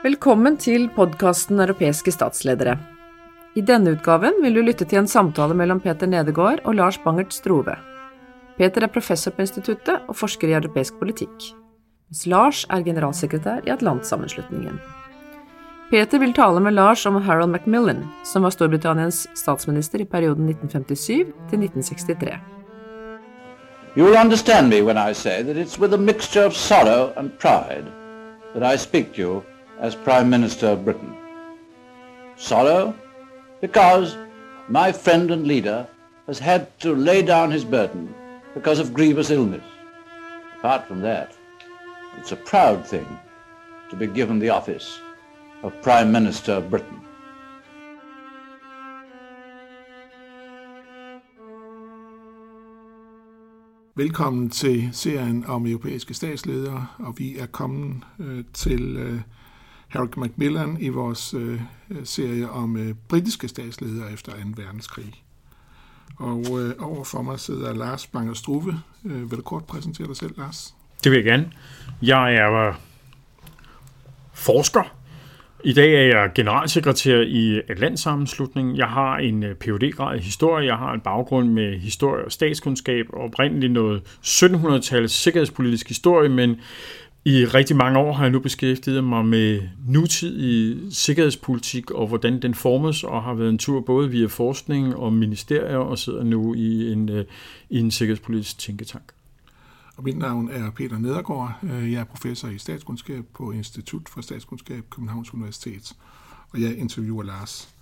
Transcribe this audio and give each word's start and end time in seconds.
Velkommen 0.00 0.54
til 0.56 0.86
podkasten 0.96 1.58
Europeiske 1.60 2.08
statsledere. 2.14 2.72
I 3.52 3.60
denne 3.60 3.92
utgaven 3.92 4.38
vil 4.40 4.54
du 4.56 4.60
lytte 4.64 4.86
til 4.88 5.02
en 5.02 5.08
samtale 5.12 5.52
mellom 5.52 5.82
Peter 5.84 6.08
Nedegård 6.08 6.62
og 6.64 6.78
Lars 6.78 6.96
Bangert 7.02 7.34
Strove. 7.36 7.74
Peter 8.56 8.86
er 8.86 8.92
professor 8.94 9.34
på 9.36 9.44
instituttet 9.44 10.08
og 10.08 10.16
forsker 10.16 10.48
i 10.48 10.54
europeisk 10.56 10.96
politikk, 11.02 11.50
mens 12.08 12.24
Lars 12.32 12.62
er 12.72 12.86
generalsekretær 12.86 13.68
i 13.68 13.74
Atlantsammenslutningen. 13.74 14.80
Peter 15.92 16.24
vil 16.24 16.32
tale 16.32 16.64
med 16.64 16.78
Lars 16.80 17.04
om 17.04 17.20
Harold 17.20 17.52
Macmillan, 17.52 18.00
som 18.24 18.48
var 18.48 18.56
Storbritanniens 18.56 19.26
statsminister 19.36 20.00
i 20.00 20.08
perioden 20.08 20.48
1957 20.48 21.28
til 21.52 21.68
1963. 21.68 22.40
You 23.98 24.08
will 24.08 24.16
understand 24.16 24.72
me 24.72 24.80
when 24.80 24.96
I 24.96 25.12
say 25.12 25.42
that 25.42 25.60
it's 25.60 25.78
with 25.78 25.92
a 25.92 25.98
mixture 25.98 26.46
of 26.46 26.56
sorrow 26.56 27.12
and 27.18 27.38
pride 27.38 27.84
that 28.54 28.64
I 28.64 28.78
speak 28.78 29.12
to 29.12 29.20
you 29.20 29.42
as 29.80 29.94
Prime 29.94 30.28
Minister 30.28 30.66
of 30.68 30.84
Britain. 30.84 31.16
Sorrow, 32.36 32.94
because 33.60 34.16
my 34.68 34.92
friend 34.92 35.30
and 35.30 35.46
leader 35.46 35.86
has 36.26 36.38
had 36.38 36.78
to 36.80 36.94
lay 36.94 37.22
down 37.22 37.50
his 37.50 37.64
burden 37.64 38.14
because 38.54 38.78
of 38.78 38.94
grievous 38.94 39.30
illness. 39.30 39.64
Apart 40.58 40.86
from 40.86 41.00
that, 41.00 41.32
it's 42.18 42.32
a 42.32 42.36
proud 42.36 42.86
thing 42.86 43.06
to 43.90 43.96
be 43.96 44.06
given 44.06 44.38
the 44.38 44.50
office 44.50 45.00
of 45.62 45.72
Prime 45.82 46.12
Minister 46.12 46.52
of 46.52 46.70
Britain. 46.70 47.00
Velkommen 53.96 54.50
til 54.50 54.88
serien 54.92 55.44
om 55.48 55.66
europæiske 55.66 56.14
statsledere, 56.14 56.86
og 56.98 57.14
vi 57.18 57.38
er 57.38 57.46
kommet 57.46 58.04
øh, 58.18 58.44
til 58.52 58.96
øh, 58.96 59.20
Harold 59.90 60.16
Macmillan 60.16 60.76
i 60.80 60.88
vores 60.88 61.34
øh, 61.34 61.60
øh, 61.90 61.96
serie 62.04 62.50
om 62.50 62.76
øh, 62.76 62.94
britiske 63.08 63.48
statsledere 63.48 64.12
efter 64.12 64.32
2. 64.32 64.38
verdenskrig. 64.56 65.22
Og 66.16 66.44
øh, 66.60 66.74
overfor 66.78 67.22
mig 67.22 67.40
sidder 67.40 67.74
Lars 67.74 68.06
Banger 68.06 68.34
Struve. 68.34 68.80
Øh, 69.04 69.30
vil 69.30 69.38
du 69.38 69.42
kort 69.42 69.64
præsentere 69.64 70.06
dig 70.06 70.16
selv, 70.16 70.38
Lars? 70.38 70.74
Det 71.04 71.12
vil 71.12 71.16
jeg 71.16 71.24
gerne. 71.24 71.52
Jeg 72.02 72.34
er 72.34 72.68
øh, 72.68 72.74
forsker. 74.34 75.00
I 75.64 75.72
dag 75.72 75.94
er 75.94 76.18
jeg 76.18 76.30
generalsekretær 76.34 77.16
i 77.16 77.48
øh, 77.48 77.62
Atlantsammenslutningen. 77.68 78.76
Jeg 78.76 78.86
har 78.86 79.16
en 79.16 79.42
øh, 79.42 79.54
phd 79.54 79.92
grad 79.92 80.16
i 80.16 80.20
historie. 80.20 80.66
Jeg 80.66 80.76
har 80.76 80.92
en 80.92 81.00
baggrund 81.00 81.48
med 81.48 81.78
historie 81.78 82.24
og 82.24 82.32
statskundskab. 82.32 83.06
Oprindeligt 83.12 83.72
noget 83.72 84.02
1700-tallets 84.24 85.14
sikkerhedspolitisk 85.14 85.88
historie, 85.88 86.28
men 86.28 86.60
i 87.24 87.44
rigtig 87.44 87.76
mange 87.76 87.98
år 87.98 88.12
har 88.12 88.24
jeg 88.24 88.32
nu 88.32 88.40
beskæftiget 88.40 89.04
mig 89.04 89.24
med 89.24 89.62
nutidig 89.86 90.92
sikkerhedspolitik 90.96 91.90
og 91.90 92.06
hvordan 92.06 92.42
den 92.42 92.54
formes, 92.54 93.04
og 93.04 93.22
har 93.22 93.34
været 93.34 93.48
en 93.48 93.58
tur 93.58 93.80
både 93.80 94.10
via 94.10 94.26
forskning 94.26 94.96
og 94.96 95.12
ministerier, 95.12 95.76
og 95.76 95.98
sidder 95.98 96.24
nu 96.24 96.54
i 96.54 96.92
en, 96.92 97.08
øh, 97.08 97.24
i 97.70 97.78
en 97.78 97.90
sikkerhedspolitisk 97.90 98.58
tænketank. 98.58 99.12
Og 99.96 100.04
mit 100.04 100.18
navn 100.18 100.50
er 100.50 100.70
Peter 100.70 100.98
Nedergaard. 100.98 101.58
Øh, 101.62 101.92
jeg 101.92 102.00
er 102.00 102.04
professor 102.04 102.48
i 102.48 102.58
statskundskab 102.58 103.24
på 103.34 103.50
Institut 103.50 104.08
for 104.08 104.20
Statskundskab 104.20 104.84
Københavns 104.90 105.34
Universitet, 105.34 105.92
og 106.50 106.60
jeg 106.60 106.78
interviewer 106.78 107.22
Lars. 107.22 107.74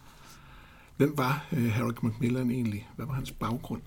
Hvem 0.96 1.14
var 1.16 1.46
øh, 1.52 1.72
Harold 1.72 1.96
Macmillan 2.02 2.50
egentlig? 2.50 2.88
Hvad 2.96 3.06
var 3.06 3.12
hans 3.14 3.30
baggrund? 3.30 3.80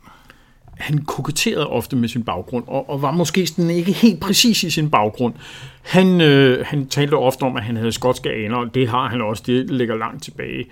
Han 0.78 1.06
koketterede 1.06 1.68
ofte 1.68 1.96
med 1.96 2.10
sin 2.10 2.24
baggrund, 2.24 2.64
og, 2.68 2.90
og 2.90 3.02
var 3.02 3.12
måske 3.12 3.48
sådan 3.48 3.70
ikke 3.70 3.92
helt 3.92 4.20
præcis 4.20 4.64
i 4.64 4.70
sin 4.70 4.92
baggrund. 4.92 5.34
Han, 5.82 6.22
øh, 6.22 6.66
han 6.66 6.88
talte 6.88 7.14
ofte 7.14 7.44
om, 7.44 7.56
at 7.56 7.64
han 7.64 7.76
havde 7.76 7.92
skotske 7.92 8.30
aner, 8.30 8.58
og 8.58 8.76
det 8.76 8.88
har 8.88 9.08
han 9.08 9.22
også, 9.22 9.44
det 9.46 9.70
ligger 9.70 9.96
langt 9.96 10.24
tilbage. 10.24 10.66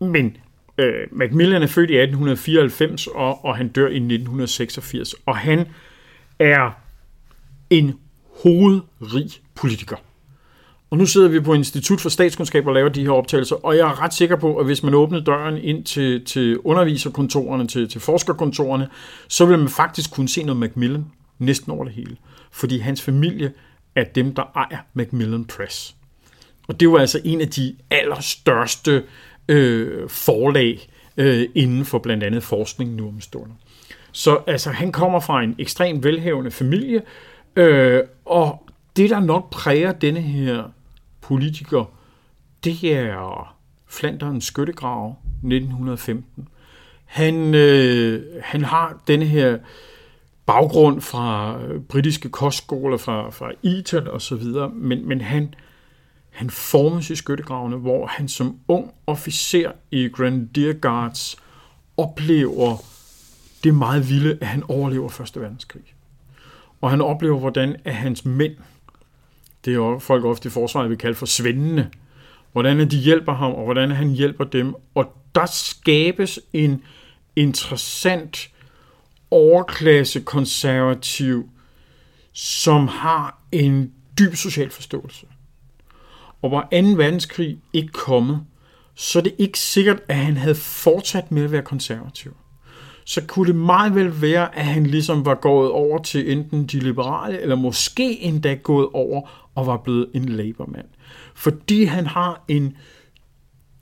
Men 0.00 0.36
øh, 0.78 1.06
Macmillan 1.12 1.62
er 1.62 1.66
født 1.66 1.90
i 1.90 1.94
1894, 1.94 3.06
og, 3.06 3.44
og 3.44 3.56
han 3.56 3.68
dør 3.68 3.86
i 3.86 3.96
1986, 3.96 5.14
og 5.26 5.36
han 5.36 5.66
er 6.38 6.70
en 7.70 7.94
hovedrig 8.42 9.30
politiker. 9.54 9.96
Og 10.92 10.98
nu 10.98 11.06
sidder 11.06 11.28
vi 11.28 11.40
på 11.40 11.54
Institut 11.54 12.00
for 12.00 12.08
Statskundskab 12.08 12.66
og 12.66 12.74
laver 12.74 12.88
de 12.88 13.02
her 13.02 13.10
optagelser, 13.10 13.56
og 13.66 13.76
jeg 13.76 13.88
er 13.88 14.02
ret 14.02 14.14
sikker 14.14 14.36
på, 14.36 14.56
at 14.56 14.66
hvis 14.66 14.82
man 14.82 14.94
åbnede 14.94 15.24
døren 15.24 15.58
ind 15.58 15.84
til, 15.84 16.24
til 16.24 16.58
underviserkontorerne, 16.58 17.66
til, 17.66 17.88
til 17.88 18.00
forskerkontorerne, 18.00 18.88
så 19.28 19.46
ville 19.46 19.60
man 19.60 19.68
faktisk 19.68 20.12
kunne 20.12 20.28
se 20.28 20.42
noget 20.42 20.60
Macmillan 20.60 21.04
næsten 21.38 21.72
over 21.72 21.84
det 21.84 21.92
hele. 21.92 22.16
Fordi 22.50 22.78
hans 22.78 23.02
familie 23.02 23.52
er 23.96 24.04
dem, 24.04 24.34
der 24.34 24.42
ejer 24.54 24.78
Macmillan 24.94 25.44
Press. 25.44 25.94
Og 26.68 26.80
det 26.80 26.92
var 26.92 26.98
altså 26.98 27.20
en 27.24 27.40
af 27.40 27.48
de 27.48 27.76
allerstørste 27.90 29.02
øh, 29.48 30.08
forlag 30.08 30.88
øh, 31.16 31.48
inden 31.54 31.84
for 31.84 31.98
blandt 31.98 32.24
andet 32.24 32.42
forskning 32.42 32.94
nu 32.94 33.08
om 33.08 33.20
stunder. 33.20 33.54
Så 34.12 34.38
altså, 34.46 34.70
han 34.70 34.92
kommer 34.92 35.20
fra 35.20 35.42
en 35.42 35.54
ekstremt 35.58 36.04
velhavende 36.04 36.50
familie, 36.50 37.02
øh, 37.56 38.00
og 38.24 38.68
det, 38.96 39.10
der 39.10 39.20
nok 39.20 39.50
præger 39.50 39.92
denne 39.92 40.20
her 40.20 40.62
politiker, 41.22 41.84
det 42.64 42.92
er 42.92 43.56
Flanderens 43.86 44.44
skyttegrav 44.44 45.16
1915. 45.26 46.48
Han, 47.04 47.54
øh, 47.54 48.22
han 48.42 48.64
har 48.64 49.02
denne 49.06 49.24
her 49.24 49.58
baggrund 50.46 51.00
fra 51.00 51.58
øh, 51.62 51.80
britiske 51.80 52.28
kostskoler, 52.28 52.96
fra, 52.96 53.30
fra 53.30 53.52
Eton 53.62 54.08
og 54.08 54.22
så 54.22 54.36
videre, 54.36 54.68
men, 54.68 55.08
men 55.08 55.20
han, 55.20 55.54
han 56.30 56.50
formes 56.50 57.10
i 57.10 57.16
skyttegravene, 57.16 57.76
hvor 57.76 58.06
han 58.06 58.28
som 58.28 58.58
ung 58.68 58.94
officer 59.06 59.72
i 59.90 60.08
Grenadier 60.08 60.72
Guards 60.72 61.36
oplever 61.96 62.76
det 63.64 63.74
meget 63.74 64.08
vilde, 64.08 64.38
at 64.40 64.46
han 64.46 64.62
overlever 64.68 65.08
Første 65.08 65.40
verdenskrig. 65.40 65.82
Og 66.80 66.90
han 66.90 67.00
oplever, 67.00 67.38
hvordan 67.38 67.76
at 67.84 67.94
hans 67.94 68.24
mænd 68.24 68.54
det 69.64 69.74
er 69.74 69.98
folk 69.98 70.24
ofte 70.24 70.46
i 70.46 70.50
forsvaret 70.50 70.90
vil 70.90 70.98
kalde 70.98 71.14
for 71.14 71.26
svendene, 71.26 71.90
hvordan 72.52 72.90
de 72.90 72.96
hjælper 72.96 73.34
ham, 73.34 73.52
og 73.52 73.64
hvordan 73.64 73.90
han 73.90 74.10
hjælper 74.10 74.44
dem. 74.44 74.74
Og 74.94 75.16
der 75.34 75.46
skabes 75.46 76.40
en 76.52 76.82
interessant 77.36 78.50
overklasse 79.30 80.20
konservativ, 80.20 81.48
som 82.32 82.88
har 82.88 83.42
en 83.52 83.92
dyb 84.18 84.34
social 84.34 84.70
forståelse. 84.70 85.26
Og 86.42 86.48
hvor 86.48 86.60
2. 86.60 86.66
verdenskrig 86.70 87.58
ikke 87.72 87.92
kommet, 87.92 88.40
så 88.94 89.18
er 89.18 89.22
det 89.22 89.34
ikke 89.38 89.58
sikkert, 89.58 90.00
at 90.08 90.16
han 90.16 90.36
havde 90.36 90.54
fortsat 90.54 91.32
med 91.32 91.44
at 91.44 91.52
være 91.52 91.62
konservativ 91.62 92.36
så 93.04 93.22
kunne 93.26 93.46
det 93.46 93.56
meget 93.56 93.94
vel 93.94 94.22
være, 94.22 94.56
at 94.56 94.64
han 94.64 94.86
ligesom 94.86 95.24
var 95.24 95.34
gået 95.34 95.70
over 95.70 95.98
til 95.98 96.32
enten 96.32 96.66
de 96.66 96.78
liberale, 96.78 97.40
eller 97.40 97.56
måske 97.56 98.20
endda 98.20 98.54
gået 98.54 98.88
over 98.92 99.41
og 99.54 99.66
var 99.66 99.76
blevet 99.76 100.10
en 100.14 100.28
labormand. 100.28 100.88
Fordi 101.34 101.84
han 101.84 102.06
har 102.06 102.44
en 102.48 102.76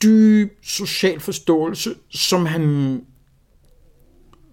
dyb 0.03 0.53
social 0.63 1.21
forståelse, 1.21 1.91
som 2.09 2.47
han 2.47 3.05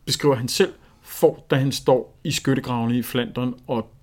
beskriver 0.05 0.35
han 0.35 0.47
selv, 0.47 0.73
får, 1.01 1.47
da 1.51 1.55
han 1.55 1.71
står 1.71 2.19
i 2.23 2.31
skyttegravene 2.31 2.97
i 2.97 3.01
Flandern, 3.01 3.53
og 3.67 3.93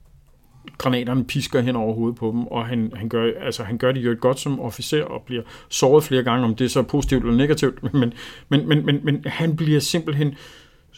granaterne 0.79 1.25
pisker 1.25 1.61
hen 1.61 1.77
over 1.77 1.95
hovedet 1.95 2.19
på 2.19 2.31
dem, 2.31 2.47
og 2.47 2.67
han, 2.67 2.93
han, 2.97 3.09
gør, 3.09 3.31
altså, 3.41 3.65
han 3.65 3.79
gør 3.79 3.93
det 3.93 4.01
jo 4.01 4.17
godt 4.21 4.41
som 4.41 4.61
officer, 4.61 5.05
og 5.05 5.23
bliver 5.23 5.43
såret 5.69 6.05
flere 6.05 6.23
gange, 6.23 6.45
om 6.45 6.55
det 6.55 6.65
er 6.65 6.69
så 6.69 6.83
positivt 6.83 7.23
eller 7.25 7.37
negativt, 7.37 7.83
men, 7.93 8.13
men, 8.49 8.69
men, 8.69 8.87
men, 8.87 9.01
men 9.05 9.25
han 9.27 9.57
bliver 9.57 9.81
simpelthen 9.81 10.35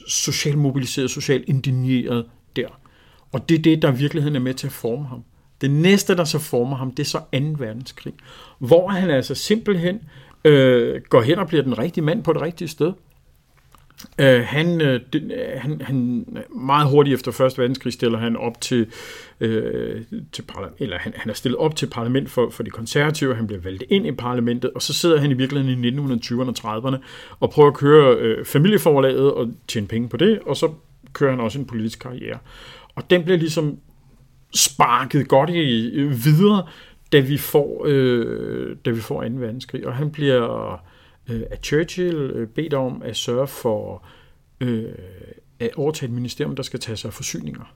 socialt 0.09 0.59
mobiliseret, 0.59 1.11
socialt 1.11 1.49
indigneret 1.49 2.27
der. 2.57 2.69
Og 3.33 3.49
det 3.49 3.59
er 3.59 3.63
det, 3.63 3.83
der 3.83 3.93
i 3.93 3.97
virkeligheden 3.97 4.37
er 4.37 4.41
med 4.41 4.55
til 4.55 4.67
at 4.67 4.73
forme 4.73 5.07
ham. 5.07 5.25
Det 5.61 5.71
næste, 5.71 6.17
der 6.17 6.25
så 6.25 6.39
former 6.39 6.77
ham, 6.77 6.91
det 6.91 7.03
er 7.03 7.07
så 7.07 7.19
2. 7.19 7.25
verdenskrig, 7.59 8.15
hvor 8.59 8.89
han 8.89 9.11
altså 9.11 9.35
simpelthen 9.35 10.01
øh, 10.45 11.01
går 11.09 11.23
hen 11.23 11.39
og 11.39 11.49
bliver 11.49 11.63
den 11.63 11.79
rigtige 11.79 12.05
mand 12.05 12.25
på 12.25 12.33
det 12.33 12.43
rigtige 12.43 12.69
sted. 12.69 12.93
Øh, 14.19 14.43
han, 14.45 14.81
øh, 14.81 15.01
øh 15.15 15.31
han, 15.57 15.81
han 15.81 16.27
meget 16.51 16.89
hurtigt 16.89 17.15
efter 17.15 17.47
1. 17.47 17.59
verdenskrig 17.59 17.93
stiller 17.93 18.19
han 18.19 18.37
op 18.37 18.61
til, 18.61 18.87
øh, 19.41 20.03
til 20.33 20.43
parlament, 20.43 20.81
eller 20.81 20.99
han, 20.99 21.13
han 21.17 21.31
er 21.31 21.35
stillet 21.35 21.59
op 21.59 21.77
til 21.77 21.87
parlament 21.87 22.31
for, 22.31 22.51
for 22.51 22.63
de 22.63 22.71
konservative, 22.71 23.35
han 23.35 23.47
bliver 23.47 23.63
valgt 23.63 23.85
ind 23.89 24.07
i 24.07 24.13
parlamentet, 24.13 24.71
og 24.75 24.83
så 24.83 24.93
sidder 24.93 25.21
han 25.21 25.31
i 25.31 25.35
virkeligheden 25.35 25.85
i 25.85 25.91
1920'erne 25.91 26.65
og 26.65 26.79
30'erne 26.79 26.97
og 27.41 27.51
prøver 27.51 27.69
at 27.69 27.75
køre 27.75 28.17
øh, 28.17 28.45
familieforlaget 28.45 29.33
og 29.33 29.49
tjene 29.69 29.87
penge 29.87 30.09
på 30.09 30.17
det, 30.17 30.39
og 30.47 30.57
så 30.57 30.73
kører 31.13 31.31
han 31.31 31.41
også 31.41 31.59
en 31.59 31.67
politisk 31.67 31.99
karriere. 31.99 32.39
Og 32.95 33.11
den 33.11 33.25
bliver 33.25 33.39
ligesom 33.39 33.79
sparket 34.55 35.29
godt 35.29 35.51
i, 35.51 36.03
videre, 36.03 36.67
da 37.13 37.21
vi 37.21 37.39
får, 37.39 37.85
øh, 37.89 38.77
da 38.85 38.91
vi 38.91 39.01
får 39.01 39.23
2. 39.23 39.29
verdenskrig, 39.35 39.87
og 39.87 39.95
han 39.95 40.11
bliver 40.11 40.73
øh, 41.31 41.43
af 41.51 41.59
Churchill 41.63 42.17
øh, 42.17 42.49
bedt 42.49 42.75
om 42.75 43.03
at 43.03 43.17
sørge 43.17 43.47
for 43.47 44.05
øh, 44.61 44.93
at 45.61 45.71
overtage 45.77 46.09
et 46.09 46.15
ministerium, 46.15 46.57
der 46.57 46.63
skal 46.63 46.81
tage 46.81 46.97
sig 46.97 47.09
af 47.09 47.13
forsyninger. 47.13 47.75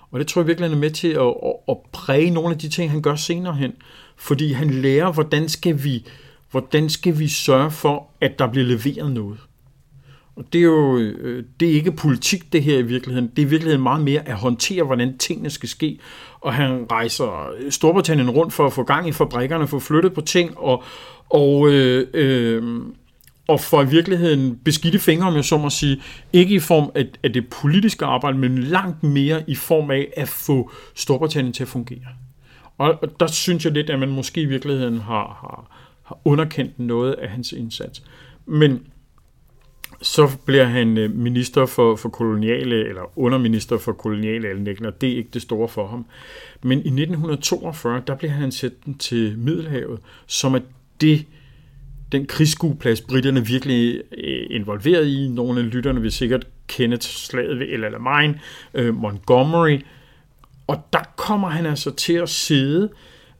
Og 0.00 0.08
Og 0.10 0.18
det 0.18 0.28
tror 0.28 0.40
jeg 0.40 0.46
virkelig, 0.46 0.68
han 0.68 0.76
er 0.76 0.80
med 0.80 0.90
til 0.90 1.08
at, 1.08 1.20
at, 1.22 1.54
at 1.68 1.76
præge 1.92 2.30
nogle 2.30 2.50
af 2.50 2.58
de 2.58 2.68
ting, 2.68 2.90
han 2.90 3.02
gør 3.02 3.14
senere 3.14 3.54
hen. 3.54 3.72
Fordi 4.16 4.52
han 4.52 4.70
lærer, 4.70 5.12
hvordan 5.12 5.48
skal 5.48 5.84
vi, 5.84 6.06
hvordan 6.50 6.90
skal 6.90 7.18
vi 7.18 7.28
sørge 7.28 7.70
for, 7.70 8.08
at 8.20 8.38
der 8.38 8.46
bliver 8.46 8.66
leveret 8.66 9.12
noget. 9.12 9.38
Og 10.36 10.44
det 10.52 10.58
er 10.58 10.62
jo 10.62 10.98
øh, 10.98 11.44
det 11.60 11.68
er 11.70 11.72
ikke 11.72 11.92
politik, 11.92 12.52
det 12.52 12.62
her 12.62 12.78
i 12.78 12.82
virkeligheden. 12.82 13.30
Det 13.36 13.42
er 13.42 13.46
i 13.46 13.50
virkeligheden 13.50 13.82
meget 13.82 14.04
mere 14.04 14.28
at 14.28 14.34
håndtere, 14.34 14.84
hvordan 14.84 15.18
tingene 15.18 15.50
skal 15.50 15.68
ske. 15.68 15.98
Og 16.40 16.54
han 16.54 16.86
rejser 16.90 17.50
øh, 17.58 17.72
Storbritannien 17.72 18.30
rundt 18.30 18.52
for 18.52 18.66
at 18.66 18.72
få 18.72 18.82
gang 18.82 19.08
i 19.08 19.12
fabrikkerne, 19.12 19.66
få 19.66 19.78
flyttet 19.78 20.14
på 20.14 20.20
ting, 20.20 20.58
og, 20.58 20.82
og, 21.30 21.68
øh, 21.68 22.06
øh, 22.14 22.82
og 23.48 23.60
for 23.60 23.82
i 23.82 23.86
virkeligheden 23.86 24.60
beskidte 24.64 24.98
fingre, 24.98 25.26
om 25.26 25.34
jeg 25.34 25.44
så 25.44 25.58
må 25.58 25.70
sige, 25.70 26.02
ikke 26.32 26.54
i 26.54 26.58
form 26.58 26.90
af, 26.94 27.06
af 27.22 27.32
det 27.32 27.48
politiske 27.48 28.04
arbejde, 28.04 28.38
men 28.38 28.58
langt 28.58 29.02
mere 29.02 29.50
i 29.50 29.54
form 29.54 29.90
af 29.90 30.08
at 30.16 30.28
få 30.28 30.70
Storbritannien 30.94 31.52
til 31.52 31.62
at 31.62 31.68
fungere. 31.68 32.06
Og 32.78 33.00
der 33.20 33.26
synes 33.26 33.64
jeg 33.64 33.72
lidt, 33.72 33.90
at 33.90 33.98
man 33.98 34.10
måske 34.10 34.40
i 34.40 34.44
virkeligheden 34.44 35.00
har, 35.00 35.38
har, 35.40 35.66
har 36.02 36.18
underkendt 36.24 36.78
noget 36.78 37.12
af 37.12 37.28
hans 37.28 37.52
indsats. 37.52 38.02
Men 38.46 38.80
så 40.02 40.36
bliver 40.44 40.64
han 40.64 40.98
øh, 40.98 41.10
minister 41.10 41.66
for, 41.66 41.96
for 41.96 42.08
koloniale, 42.08 42.88
eller 42.88 43.18
underminister 43.18 43.78
for 43.78 43.92
koloniale 43.92 44.48
anlægner. 44.48 44.90
det 44.90 45.12
er 45.12 45.16
ikke 45.16 45.30
det 45.34 45.42
store 45.42 45.68
for 45.68 45.86
ham. 45.86 46.06
Men 46.62 46.78
i 46.78 46.88
1942, 46.88 48.02
der 48.06 48.16
bliver 48.16 48.32
han 48.32 48.52
sendt 48.52 49.00
til 49.00 49.38
Middelhavet, 49.38 49.98
som 50.26 50.54
er 50.54 50.60
det, 51.00 51.24
den 52.12 52.26
krigsskueplads, 52.26 53.00
britterne 53.00 53.46
virkelig 53.46 54.02
øh, 54.18 54.46
involveret 54.50 55.06
i. 55.06 55.28
Nogle 55.28 55.60
af 55.60 55.70
lytterne 55.70 56.00
vil 56.00 56.12
sikkert 56.12 56.46
kende 56.66 57.02
slaget 57.02 57.58
ved 57.58 57.66
El 57.66 57.84
Alamein, 57.84 58.34
øh, 58.74 58.94
Montgomery, 58.94 59.78
og 60.66 60.86
der 60.92 61.02
kommer 61.16 61.48
han 61.48 61.66
altså 61.66 61.90
til 61.90 62.12
at 62.12 62.28
sidde 62.28 62.90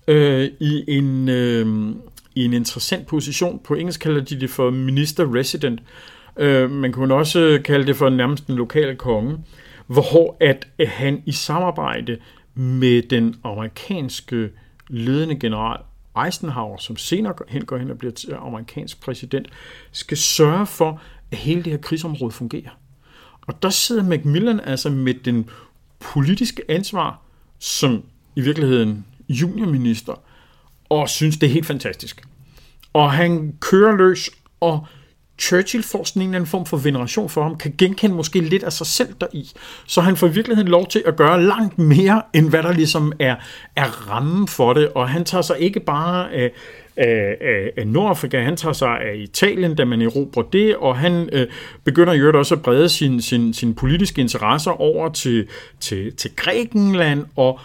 øh, 0.09 0.51
i 0.61 0.85
en... 0.89 1.29
Øh, 1.29 1.95
i 2.39 2.45
en 2.45 2.53
interessant 2.53 3.07
position. 3.07 3.61
På 3.65 3.75
engelsk 3.75 4.01
kalder 4.01 4.21
de 4.21 4.41
det 4.41 4.51
for 4.51 4.71
minister 4.71 5.35
resident, 5.35 5.81
Øh, 5.81 6.16
Øh, 6.37 6.71
man 6.71 6.93
kunne 6.93 7.15
også 7.15 7.61
kalde 7.65 7.87
det 7.87 7.97
for 7.97 8.09
nærmest 8.09 8.47
en 8.47 8.55
lokal 8.55 8.97
konge, 8.97 9.39
hvor 9.87 10.37
at 10.41 10.69
øh, 10.79 10.89
han 10.91 11.23
i 11.27 11.33
samarbejde 11.33 12.19
med 12.55 13.03
den 13.03 13.37
amerikanske 13.45 14.51
ledende 14.89 15.39
general 15.39 15.81
Eisenhower, 16.25 16.77
som 16.77 16.97
senere 16.97 17.35
hen 17.49 17.65
går 17.65 17.77
hen 17.77 17.91
og 17.91 17.99
bliver 17.99 18.25
øh, 18.29 18.47
amerikansk 18.47 19.01
præsident, 19.01 19.49
skal 19.93 20.17
sørge 20.17 20.67
for, 20.67 21.03
at 21.33 21.39
hele 21.39 21.63
det 21.63 21.73
her 21.73 21.79
krigsområde 21.79 22.33
fungerer. 22.33 22.71
Og 23.47 23.63
der 23.63 23.71
sidder 23.71 24.03
Macmillan 24.03 24.61
altså 24.61 24.91
med 24.91 25.15
den 25.15 25.51
politiske 25.99 26.63
ansvar, 26.69 27.23
som 27.59 28.05
i 28.37 28.41
virkeligheden 28.41 29.07
juniorminister, 29.29 30.23
og 30.89 31.09
synes, 31.09 31.37
det 31.37 31.47
er 31.47 31.51
helt 31.51 31.67
fantastisk. 31.67 32.23
Og 32.93 33.13
han 33.13 33.57
kører 33.61 33.97
løs 33.97 34.31
og 34.61 34.87
Churchill 35.39 35.85
får 35.85 36.05
sådan 36.05 36.23
en 36.23 36.29
eller 36.29 36.37
anden 36.37 36.51
form 36.51 36.67
for 36.67 36.77
veneration 36.77 37.29
for 37.29 37.43
ham, 37.43 37.59
kan 37.59 37.75
genkende 37.79 38.17
måske 38.17 38.41
lidt 38.41 38.63
af 38.63 38.73
sig 38.73 38.87
selv 38.87 39.15
deri. 39.21 39.51
Så 39.87 40.01
han 40.01 40.17
får 40.17 40.27
i 40.27 40.33
virkeligheden 40.33 40.69
lov 40.69 40.87
til 40.87 41.03
at 41.07 41.17
gøre 41.17 41.43
langt 41.43 41.79
mere, 41.79 42.23
end 42.35 42.51
hvad 42.51 42.63
der 42.63 42.73
ligesom 42.73 43.13
er, 43.19 43.37
er 43.77 44.11
rammen 44.11 44.49
for 44.49 44.73
det. 44.73 44.89
Og 44.89 45.09
han 45.09 45.25
tager 45.25 45.43
sig 45.43 45.59
ikke 45.61 45.81
bare 45.81 46.33
af, 46.33 46.53
af, 46.97 47.37
af, 47.41 47.73
af 47.77 47.87
Nordafrika, 47.87 48.43
han 48.43 48.57
tager 48.57 48.73
sig 48.73 48.89
af 49.01 49.17
Italien, 49.17 49.75
da 49.75 49.85
man 49.85 50.03
erobrer 50.03 50.43
det, 50.43 50.77
og 50.77 50.97
han 50.97 51.29
øh, 51.33 51.47
begynder 51.85 52.13
i 52.13 52.19
øvrigt 52.19 52.37
også 52.37 52.55
at 52.55 52.63
brede 52.63 52.89
sine 52.89 53.23
sin, 53.23 53.55
sin 53.55 53.75
politiske 53.75 54.21
interesser 54.21 54.81
over 54.81 55.09
til, 55.09 55.49
til, 55.81 56.17
til 56.17 56.31
Grækenland, 56.37 57.25
og, 57.37 57.61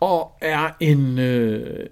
og 0.00 0.38
er 0.40 0.68
en... 0.80 1.18
Øh, 1.18 1.86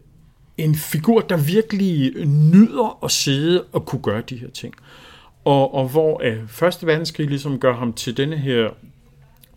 en 0.58 0.74
figur, 0.74 1.20
der 1.20 1.36
virkelig 1.36 2.26
nyder 2.26 3.04
at 3.04 3.10
sidde 3.10 3.64
og 3.72 3.86
kunne 3.86 4.02
gøre 4.02 4.22
de 4.30 4.36
her 4.36 4.50
ting. 4.50 4.74
Og, 5.44 5.74
og 5.74 5.88
hvor 5.88 6.20
øh, 6.24 6.48
Første 6.48 6.86
Verdenskrig 6.86 7.28
ligesom 7.28 7.58
gør 7.58 7.74
ham 7.74 7.92
til 7.92 8.16
denne 8.16 8.36
her 8.36 8.70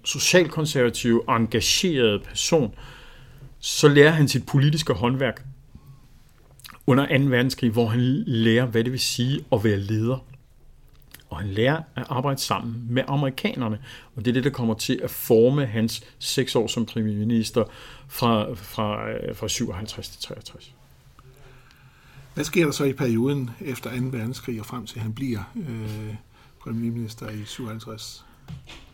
socialkonservative, 0.03 1.21
engagerede 1.29 2.19
person, 2.19 2.75
så 3.59 3.87
lærer 3.87 4.11
han 4.11 4.27
sit 4.27 4.45
politiske 4.45 4.93
håndværk 4.93 5.45
under 6.87 7.17
2. 7.17 7.23
verdenskrig, 7.23 7.71
hvor 7.71 7.85
han 7.85 7.99
lærer, 8.27 8.65
hvad 8.65 8.83
det 8.83 8.91
vil 8.91 8.99
sige 8.99 9.45
at 9.51 9.63
være 9.63 9.77
leder. 9.77 10.25
Og 11.29 11.37
han 11.37 11.49
lærer 11.49 11.81
at 11.95 12.03
arbejde 12.09 12.41
sammen 12.41 12.85
med 12.89 13.03
amerikanerne. 13.07 13.79
Og 14.15 14.25
det 14.25 14.31
er 14.31 14.33
det, 14.33 14.43
der 14.43 14.49
kommer 14.49 14.73
til 14.73 14.99
at 15.03 15.09
forme 15.09 15.65
hans 15.65 16.03
seks 16.19 16.55
år 16.55 16.67
som 16.67 16.85
premierminister 16.85 17.63
fra, 18.07 18.53
fra, 18.53 19.09
øh, 19.09 19.35
fra 19.35 19.47
57 19.47 20.09
til 20.09 20.21
63. 20.21 20.74
Hvad 22.35 22.45
sker 22.45 22.65
der 22.65 22.71
så 22.71 22.83
i 22.83 22.93
perioden 22.93 23.49
efter 23.61 23.89
2. 23.89 23.95
verdenskrig 24.11 24.59
og 24.59 24.65
frem 24.65 24.85
til, 24.85 24.95
at 24.95 25.03
han 25.03 25.13
bliver 25.13 25.39
øh, 25.55 26.15
premierminister 26.63 27.29
i 27.29 27.43
57? 27.45 28.25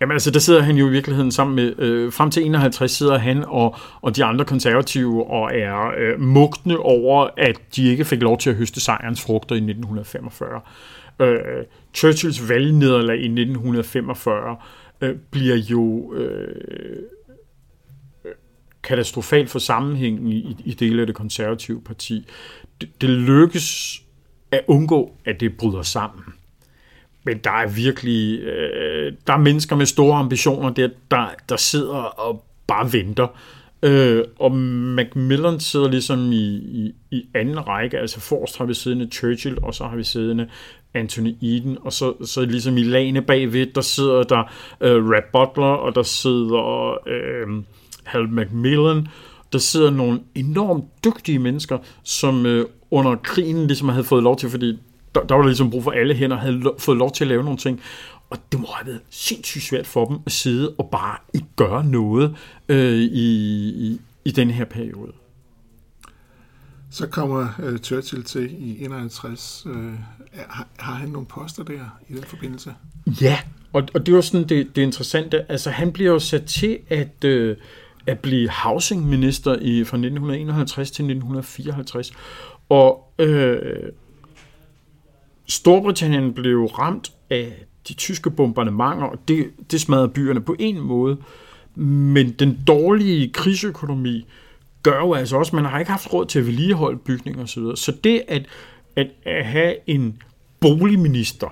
Jamen 0.02 0.14
altså, 0.14 0.32
der 0.32 0.40
sidder 0.40 0.62
han 0.62 0.76
jo 0.76 0.88
i 0.88 0.92
virkeligheden 0.92 1.32
sammen 1.32 1.56
med, 1.56 1.80
øh, 1.80 2.14
frem 2.14 2.32
til 2.32 2.46
51 2.46 2.92
sidder 2.92 3.18
han 3.18 3.44
og, 3.48 3.76
og 4.02 4.16
de 4.16 4.24
andre 4.24 4.46
konservative 4.46 5.28
og 5.28 5.56
er 5.56 5.92
øh, 5.98 6.20
mugtende 6.20 6.78
over, 6.78 7.30
at 7.38 7.56
de 7.76 7.88
ikke 7.88 8.06
fik 8.06 8.22
lov 8.22 8.38
til 8.38 8.50
at 8.50 8.56
høste 8.56 8.80
sejrens 8.80 9.22
frugter 9.22 9.56
i 9.56 9.58
1945. 9.58 10.62
Øh, 11.20 11.66
Churchills 11.94 12.50
valgnederlag 12.50 13.18
i 13.18 13.26
1945 13.26 14.58
øh, 15.02 15.16
bliver 15.32 15.56
jo 15.56 16.14
øh, 16.14 16.56
katastrofalt 18.84 19.50
for 19.50 19.60
sammenhængen 19.60 20.28
i, 20.28 20.58
i 20.66 20.74
dele 20.74 21.02
af 21.02 21.08
det 21.08 21.16
konservative 21.16 21.82
parti 21.82 22.26
det, 22.82 23.02
det 23.02 23.10
lykkes 23.10 24.02
at 24.52 24.62
undgå, 24.68 25.16
at 25.26 25.40
det 25.40 25.58
bryder 25.58 25.82
sammen. 25.82 26.24
Men 27.24 27.38
der 27.38 27.52
er 27.52 27.68
virkelig, 27.68 28.40
øh, 28.40 29.14
der 29.28 29.34
er 29.34 29.38
mennesker 29.38 29.76
med 29.76 29.86
store 29.86 30.20
ambitioner, 30.20 30.70
der, 30.70 30.90
der, 31.12 31.28
der 31.50 31.56
sidder 31.56 31.96
og 31.96 32.46
bare 32.68 32.94
venter. 32.94 33.28
Øh, 33.84 34.24
og 34.40 34.52
Macmillan 34.52 35.60
sidder 35.60 35.90
ligesom 35.90 36.32
i, 36.32 36.46
i, 36.56 36.94
i 37.12 37.26
anden 37.36 37.68
række, 37.68 38.00
altså 38.00 38.20
forrest 38.20 38.58
har 38.58 38.66
vi 38.66 38.74
siddende 38.74 39.10
Churchill, 39.12 39.58
og 39.62 39.74
så 39.74 39.84
har 39.84 39.96
vi 39.96 40.04
siddende 40.04 40.50
Anthony 40.94 41.36
Eden, 41.42 41.78
og 41.82 41.94
så, 41.94 42.26
så 42.26 42.46
ligesom 42.46 42.78
i 42.78 42.84
lagene 42.84 43.22
bagved, 43.22 43.66
der 43.66 43.82
sidder 43.82 44.24
der 44.24 44.54
øh, 44.82 45.04
Rap 45.06 45.24
Butler, 45.34 45.66
og 45.66 45.96
der 45.96 46.04
sidder 46.04 46.98
øh, 47.08 47.64
Hal 48.04 48.30
Macmillan, 48.30 49.08
der 49.54 49.60
sidder 49.60 49.90
nogle 49.90 50.20
enormt 50.36 50.86
dygtige 51.06 51.40
mennesker, 51.40 51.78
som 52.04 52.46
øh, 52.46 52.66
under 52.92 53.16
krigen 53.16 53.68
ligesom 53.68 53.90
havde 53.90 54.04
fået 54.04 54.24
lov 54.24 54.38
til, 54.38 54.50
fordi 54.50 54.80
der, 55.16 55.22
der 55.22 55.36
var 55.36 55.42
der 55.42 55.48
ligesom 55.48 55.70
brug 55.70 55.84
for 55.84 55.92
alle 55.92 56.14
hænder, 56.16 56.38
havde 56.38 56.60
lo- 56.60 56.78
fået 56.80 56.98
lov 56.98 57.12
til 57.12 57.24
at 57.24 57.28
lave 57.28 57.44
nogle 57.44 57.58
ting. 57.58 57.82
Og 58.30 58.38
det 58.52 58.60
må 58.60 58.68
have 58.76 58.88
været 58.88 59.02
sindssygt 59.10 59.64
svært 59.64 59.88
for 59.88 60.06
dem 60.06 60.18
at 60.26 60.32
sidde 60.32 60.76
og 60.78 60.90
bare 60.92 61.18
ikke 61.34 61.48
gøre 61.56 61.86
noget 61.86 62.36
øh, 62.70 62.94
i, 62.98 63.70
i, 63.70 64.02
i 64.26 64.32
den 64.32 64.52
her 64.52 64.66
periode. 64.66 65.12
Så 66.92 67.08
kommer 67.08 67.48
øh, 67.64 67.80
Churchill 67.80 68.24
til 68.24 68.50
i 68.60 68.86
51. 68.86 69.68
Øh, 69.70 69.94
har, 70.34 70.68
har 70.78 70.94
han 70.94 71.10
nogle 71.10 71.28
poster 71.28 71.64
der 71.64 72.00
i 72.10 72.14
den 72.14 72.24
forbindelse? 72.24 72.74
Ja, 73.22 73.40
og, 73.74 73.88
og 73.94 74.06
det 74.06 74.14
var 74.14 74.22
sådan 74.22 74.50
det, 74.50 74.76
det 74.76 74.82
interessante. 74.82 75.52
Altså 75.52 75.70
han 75.70 75.92
bliver 75.92 76.12
jo 76.12 76.20
sat 76.20 76.46
til 76.46 76.80
at... 76.90 77.24
Øh, 77.24 77.58
at 78.08 78.20
blive 78.20 78.50
housing 78.50 79.10
minister 79.10 79.56
i, 79.62 79.84
fra 79.84 79.98
1951 79.98 80.92
til 80.92 81.04
1954. 81.04 82.12
Og 82.70 83.14
øh, 83.20 83.92
Storbritannien 85.48 86.34
blev 86.34 86.66
ramt 86.66 87.12
af 87.30 87.66
de 87.88 87.94
tyske 87.94 88.32
bombardementer, 88.32 89.06
og 89.06 89.28
det, 89.28 89.52
det 89.72 89.82
smadrede 89.82 90.10
byerne 90.10 90.42
på 90.42 90.56
en 90.60 90.80
måde. 90.80 91.18
Men 91.76 92.32
den 92.32 92.60
dårlige 92.68 93.30
krigsøkonomi 93.30 94.26
gør 94.84 94.98
jo 94.98 95.14
altså 95.14 95.38
også, 95.38 95.50
at 95.50 95.54
man 95.54 95.66
har 95.66 95.80
ikke 95.80 95.92
haft 95.92 96.14
råd 96.14 96.26
til 96.26 96.40
at 96.40 96.46
vedligeholde 96.46 96.98
bygninger 96.98 97.44
osv. 97.44 97.64
Så 97.76 97.94
det 98.04 98.24
at, 98.28 98.46
at, 98.96 99.08
at 99.26 99.46
have 99.46 99.76
en 99.88 100.22
boligminister, 100.60 101.48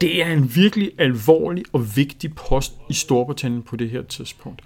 det 0.00 0.22
er 0.22 0.32
en 0.32 0.50
virkelig 0.54 0.92
alvorlig 0.98 1.64
og 1.72 1.96
vigtig 1.96 2.34
post 2.34 2.72
i 2.90 2.92
Storbritannien 2.92 3.62
på 3.62 3.76
det 3.76 3.90
her 3.90 4.02
tidspunkt. 4.02 4.62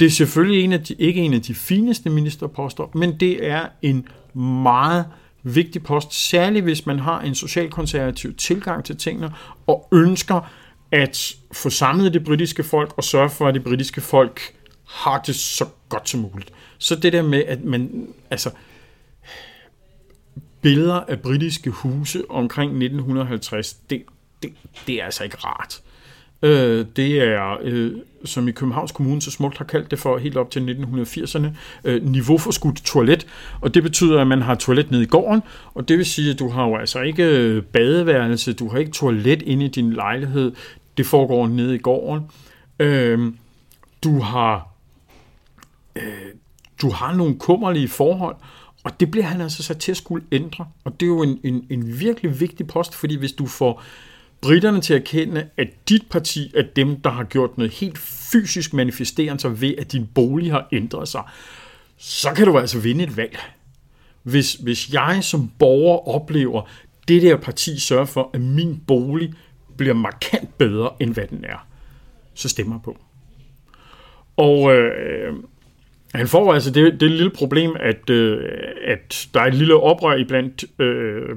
Det 0.00 0.06
er 0.06 0.10
selvfølgelig 0.10 0.64
en 0.64 0.72
af 0.72 0.84
de, 0.84 0.94
ikke 0.94 1.20
en 1.20 1.34
af 1.34 1.42
de 1.42 1.54
fineste 1.54 2.10
ministerposter, 2.10 2.90
men 2.94 3.20
det 3.20 3.46
er 3.46 3.68
en 3.82 4.08
meget 4.34 5.06
vigtig 5.42 5.82
post, 5.82 6.14
særligt 6.14 6.64
hvis 6.64 6.86
man 6.86 6.98
har 6.98 7.20
en 7.20 7.34
socialkonservativ 7.34 8.34
tilgang 8.34 8.84
til 8.84 8.96
tingene 8.96 9.32
og 9.66 9.88
ønsker 9.92 10.40
at 10.92 11.36
få 11.52 11.70
samlet 11.70 12.14
det 12.14 12.24
britiske 12.24 12.62
folk 12.62 12.94
og 12.96 13.04
sørge 13.04 13.30
for, 13.30 13.48
at 13.48 13.54
det 13.54 13.64
britiske 13.64 14.00
folk 14.00 14.40
har 14.88 15.22
det 15.26 15.34
så 15.34 15.66
godt 15.88 16.08
som 16.08 16.20
muligt. 16.20 16.52
Så 16.78 16.96
det 16.96 17.12
der 17.12 17.22
med, 17.22 17.44
at 17.44 17.64
man, 17.64 18.08
altså, 18.30 18.50
billeder 20.60 21.00
af 21.00 21.20
britiske 21.20 21.70
huse 21.70 22.30
omkring 22.30 22.70
1950, 22.70 23.74
det, 23.74 24.02
det, 24.42 24.52
det 24.86 25.00
er 25.00 25.04
altså 25.04 25.24
ikke 25.24 25.36
rart. 25.36 25.82
Øh, 26.42 26.86
det 26.96 27.22
er, 27.22 27.56
øh, 27.62 27.92
som 28.24 28.48
i 28.48 28.50
Københavns 28.50 28.92
Kommune 28.92 29.22
så 29.22 29.30
smukt 29.30 29.58
har 29.58 29.64
kaldt 29.64 29.90
det 29.90 29.98
for 29.98 30.18
helt 30.18 30.36
op 30.36 30.50
til 30.50 30.60
1980'erne, 30.60 31.46
øh, 31.84 32.02
niveauforskudt 32.04 32.84
toilet. 32.84 33.26
Og 33.60 33.74
det 33.74 33.82
betyder, 33.82 34.20
at 34.20 34.26
man 34.26 34.42
har 34.42 34.54
toilet 34.54 34.90
nede 34.90 35.02
i 35.02 35.06
gården, 35.06 35.42
og 35.74 35.88
det 35.88 35.98
vil 35.98 36.06
sige, 36.06 36.30
at 36.30 36.38
du 36.38 36.48
har 36.48 36.66
jo 36.66 36.76
altså 36.76 37.00
ikke 37.00 37.24
øh, 37.24 37.62
badeværelse, 37.62 38.52
du 38.52 38.68
har 38.68 38.78
ikke 38.78 38.92
toilet 38.92 39.42
inde 39.42 39.64
i 39.64 39.68
din 39.68 39.92
lejlighed, 39.92 40.52
det 40.96 41.06
foregår 41.06 41.46
nede 41.46 41.74
i 41.74 41.78
gården. 41.78 42.22
Øh, 42.78 43.32
du 44.04 44.20
har 44.20 44.68
øh, 45.96 46.02
du 46.82 46.90
har 46.90 47.14
nogle 47.14 47.38
kummerlige 47.38 47.88
forhold, 47.88 48.36
og 48.84 49.00
det 49.00 49.10
bliver 49.10 49.24
han 49.24 49.40
altså 49.40 49.62
sat 49.62 49.78
til 49.78 49.90
at 49.90 49.96
skulle 49.96 50.24
ændre. 50.32 50.66
Og 50.84 51.00
det 51.00 51.06
er 51.06 51.10
jo 51.10 51.22
en, 51.22 51.40
en, 51.44 51.66
en 51.70 52.00
virkelig 52.00 52.40
vigtig 52.40 52.66
post, 52.66 52.94
fordi 52.94 53.16
hvis 53.16 53.32
du 53.32 53.46
får 53.46 53.82
britterne 54.40 54.80
til 54.80 54.94
at 54.94 55.00
erkende, 55.00 55.48
at 55.56 55.68
dit 55.88 56.02
parti 56.10 56.52
er 56.56 56.62
dem, 56.76 57.00
der 57.00 57.10
har 57.10 57.24
gjort 57.24 57.58
noget 57.58 57.72
helt 57.72 57.98
fysisk 58.32 58.74
manifesterende 58.74 59.40
sig 59.40 59.60
ved, 59.60 59.74
at 59.78 59.92
din 59.92 60.06
bolig 60.14 60.52
har 60.52 60.68
ændret 60.72 61.08
sig, 61.08 61.22
så 61.96 62.32
kan 62.36 62.46
du 62.46 62.58
altså 62.58 62.80
vinde 62.80 63.04
et 63.04 63.16
valg. 63.16 63.38
Hvis, 64.22 64.54
hvis 64.54 64.92
jeg 64.92 65.18
som 65.22 65.50
borger 65.58 66.08
oplever, 66.08 66.62
det 67.08 67.22
der 67.22 67.36
parti 67.36 67.80
sørger 67.80 68.04
for, 68.04 68.30
at 68.34 68.40
min 68.40 68.82
bolig 68.86 69.32
bliver 69.76 69.94
markant 69.94 70.58
bedre, 70.58 70.90
end 71.00 71.14
hvad 71.14 71.26
den 71.26 71.44
er, 71.44 71.66
så 72.34 72.48
stemmer 72.48 72.78
på. 72.78 72.98
Og 74.36 74.74
øh, 74.74 75.34
han 76.14 76.28
får 76.28 76.54
altså 76.54 76.70
det, 76.70 77.00
det 77.00 77.10
lille 77.10 77.30
problem, 77.30 77.76
at, 77.80 78.10
øh, 78.10 78.44
at 78.84 79.28
der 79.34 79.40
er 79.40 79.46
et 79.46 79.54
lille 79.54 79.74
oprør 79.74 80.16
iblandt 80.16 80.80
øh, 80.80 81.36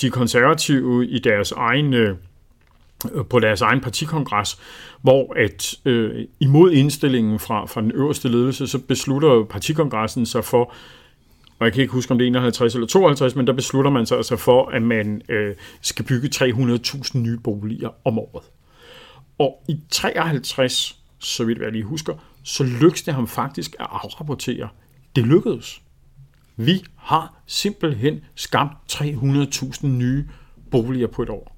de 0.00 0.10
konservative 0.10 1.06
i 1.06 1.18
deres 1.18 1.52
egen, 1.52 1.94
øh, 1.94 2.16
på 3.30 3.40
deres 3.40 3.60
egen 3.60 3.80
partikongres, 3.80 4.58
hvor 5.02 5.34
at 5.36 5.74
øh, 5.84 6.24
imod 6.40 6.72
indstillingen 6.72 7.38
fra, 7.38 7.66
fra 7.66 7.80
den 7.80 7.92
øverste 7.92 8.28
ledelse, 8.28 8.66
så 8.66 8.78
beslutter 8.78 9.44
partikongressen 9.44 10.26
sig 10.26 10.44
for, 10.44 10.72
og 11.58 11.64
jeg 11.64 11.72
kan 11.72 11.82
ikke 11.82 11.92
huske, 11.92 12.12
om 12.12 12.18
det 12.18 12.24
er 12.24 12.28
51 12.28 12.74
eller 12.74 12.86
52, 12.86 13.36
men 13.36 13.46
der 13.46 13.52
beslutter 13.52 13.90
man 13.90 14.06
sig 14.06 14.16
altså 14.16 14.36
for, 14.36 14.68
at 14.68 14.82
man 14.82 15.22
øh, 15.28 15.54
skal 15.80 16.04
bygge 16.04 16.28
300.000 16.34 17.18
nye 17.18 17.38
boliger 17.38 17.88
om 18.04 18.18
året. 18.18 18.44
Og 19.38 19.64
i 19.68 19.80
53, 19.90 20.96
så 21.18 21.44
vidt 21.44 21.58
jeg 21.58 21.72
lige 21.72 21.84
husker, 21.84 22.14
så 22.42 22.64
lykkedes 22.64 23.02
det 23.02 23.14
ham 23.14 23.28
faktisk 23.28 23.76
at 23.80 23.86
afrapportere. 23.90 24.68
Det 25.16 25.26
lykkedes. 25.26 25.80
Vi 26.56 26.84
har 26.96 27.42
simpelthen 27.46 28.20
skabt 28.34 28.92
300.000 28.92 29.86
nye 29.86 30.24
boliger 30.70 31.06
på 31.06 31.22
et 31.22 31.28
år. 31.28 31.56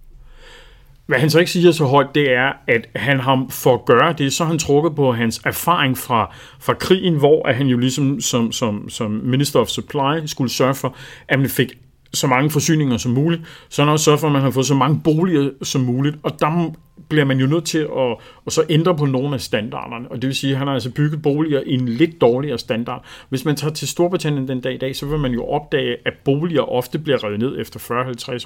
Hvad 1.07 1.19
han 1.19 1.31
så 1.31 1.38
ikke 1.38 1.50
siger 1.50 1.73
så 1.73 1.85
højt, 1.85 2.14
det 2.14 2.33
er, 2.33 2.52
at 2.67 2.88
han 2.97 3.21
har 3.21 3.47
for 3.50 3.75
at 3.75 3.85
gøre 3.85 4.12
det, 4.12 4.33
så 4.33 4.45
han 4.45 4.59
trukket 4.59 4.95
på 4.95 5.12
hans 5.12 5.40
erfaring 5.45 5.99
fra, 5.99 6.35
fra 6.61 6.75
krigen, 6.75 7.14
hvor 7.14 7.49
at 7.49 7.57
han 7.57 7.67
jo 7.67 7.78
ligesom 7.78 8.21
som, 8.21 8.52
som, 8.52 8.88
som 8.88 9.11
Minister 9.11 9.61
of 9.61 9.69
Supply 9.69 10.26
skulle 10.26 10.50
sørge 10.50 10.75
for, 10.75 10.97
at 11.28 11.38
man 11.38 11.49
fik 11.49 11.73
så 12.15 12.27
mange 12.27 12.50
forsyninger 12.50 12.97
som 12.97 13.12
muligt, 13.12 13.43
så 13.69 13.83
han 13.83 13.93
også 13.93 14.05
sørget 14.05 14.21
for, 14.21 14.27
at 14.27 14.33
man 14.33 14.43
har 14.43 14.50
fået 14.50 14.67
så 14.67 14.75
mange 14.75 15.00
boliger 15.05 15.50
som 15.62 15.81
muligt, 15.81 16.17
og 16.23 16.41
der 16.41 16.75
bliver 17.09 17.25
man 17.25 17.41
jo 17.41 17.47
nødt 17.47 17.65
til 17.65 17.79
at, 17.79 18.17
at 18.47 18.53
så 18.53 18.65
ændre 18.69 18.97
på 18.97 19.07
nogle 19.07 19.35
af 19.35 19.41
standarderne, 19.41 20.11
og 20.11 20.23
det 20.23 20.29
vil 20.29 20.37
sige, 20.37 20.53
at 20.53 20.59
han 20.59 20.67
har 20.67 20.75
altså 20.75 20.91
bygget 20.91 21.23
boliger 21.23 21.61
i 21.67 21.73
en 21.73 21.88
lidt 21.88 22.21
dårligere 22.21 22.59
standard. 22.59 23.05
Hvis 23.29 23.45
man 23.45 23.57
tager 23.57 23.75
til 23.75 23.88
Storbritannien 23.88 24.49
den 24.49 24.61
dag 24.61 24.75
i 24.75 24.79
dag, 24.79 24.97
så 24.97 25.07
vil 25.07 25.19
man 25.19 25.33
jo 25.33 25.45
opdage, 25.45 25.97
at 26.07 26.12
boliger 26.25 26.62
ofte 26.62 26.99
bliver 26.99 27.25
revet 27.25 27.38
ned 27.38 27.61
efter 27.61 27.81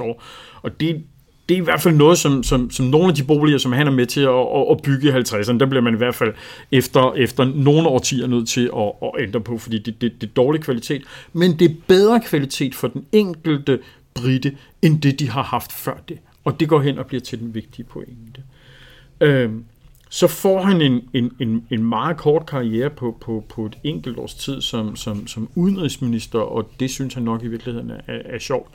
40-50 0.00 0.02
år, 0.02 0.22
og 0.62 0.80
det, 0.80 1.04
det 1.52 1.58
er 1.58 1.62
i 1.62 1.64
hvert 1.64 1.80
fald 1.80 1.94
noget, 1.94 2.18
som, 2.18 2.42
som, 2.42 2.70
som 2.70 2.86
nogle 2.86 3.08
af 3.08 3.14
de 3.14 3.24
boliger, 3.24 3.58
som 3.58 3.72
han 3.72 3.86
er 3.86 3.90
med 3.90 4.06
til 4.06 4.20
at, 4.20 4.28
at, 4.28 4.66
at 4.70 4.82
bygge 4.82 5.08
i 5.08 5.10
50'erne, 5.10 5.58
der 5.58 5.66
bliver 5.66 5.82
man 5.82 5.94
i 5.94 5.96
hvert 5.96 6.14
fald 6.14 6.34
efter, 6.70 7.12
efter 7.12 7.44
nogle 7.44 7.88
årtier 7.88 8.26
nødt 8.26 8.48
til 8.48 8.70
at, 8.76 8.92
at 9.02 9.10
ændre 9.22 9.40
på, 9.40 9.58
fordi 9.58 9.78
det, 9.78 10.00
det, 10.00 10.20
det 10.20 10.28
er 10.28 10.32
dårlig 10.32 10.60
kvalitet. 10.60 11.02
Men 11.32 11.58
det 11.58 11.70
er 11.70 11.74
bedre 11.86 12.20
kvalitet 12.20 12.74
for 12.74 12.88
den 12.88 13.06
enkelte 13.12 13.78
brite, 14.14 14.56
end 14.82 15.00
det, 15.00 15.20
de 15.20 15.30
har 15.30 15.42
haft 15.42 15.72
før 15.72 16.02
det. 16.08 16.18
Og 16.44 16.60
det 16.60 16.68
går 16.68 16.80
hen 16.80 16.98
og 16.98 17.06
bliver 17.06 17.20
til 17.20 17.40
den 17.40 17.54
vigtige 17.54 17.84
pointe. 17.84 18.42
Øhm, 19.20 19.64
så 20.08 20.26
får 20.26 20.62
han 20.62 20.82
en, 20.82 21.00
en, 21.14 21.32
en, 21.40 21.66
en 21.70 21.84
meget 21.84 22.16
kort 22.16 22.46
karriere 22.46 22.90
på, 22.90 23.16
på, 23.20 23.44
på 23.48 23.66
et 23.66 23.78
enkelt 23.84 24.18
års 24.18 24.34
tid 24.34 24.60
som, 24.60 24.96
som, 24.96 25.26
som 25.26 25.48
udenrigsminister, 25.54 26.38
og 26.38 26.70
det 26.80 26.90
synes 26.90 27.14
han 27.14 27.22
nok 27.22 27.42
i 27.42 27.48
virkeligheden 27.48 27.90
er, 27.90 28.00
er 28.06 28.38
sjovt. 28.38 28.70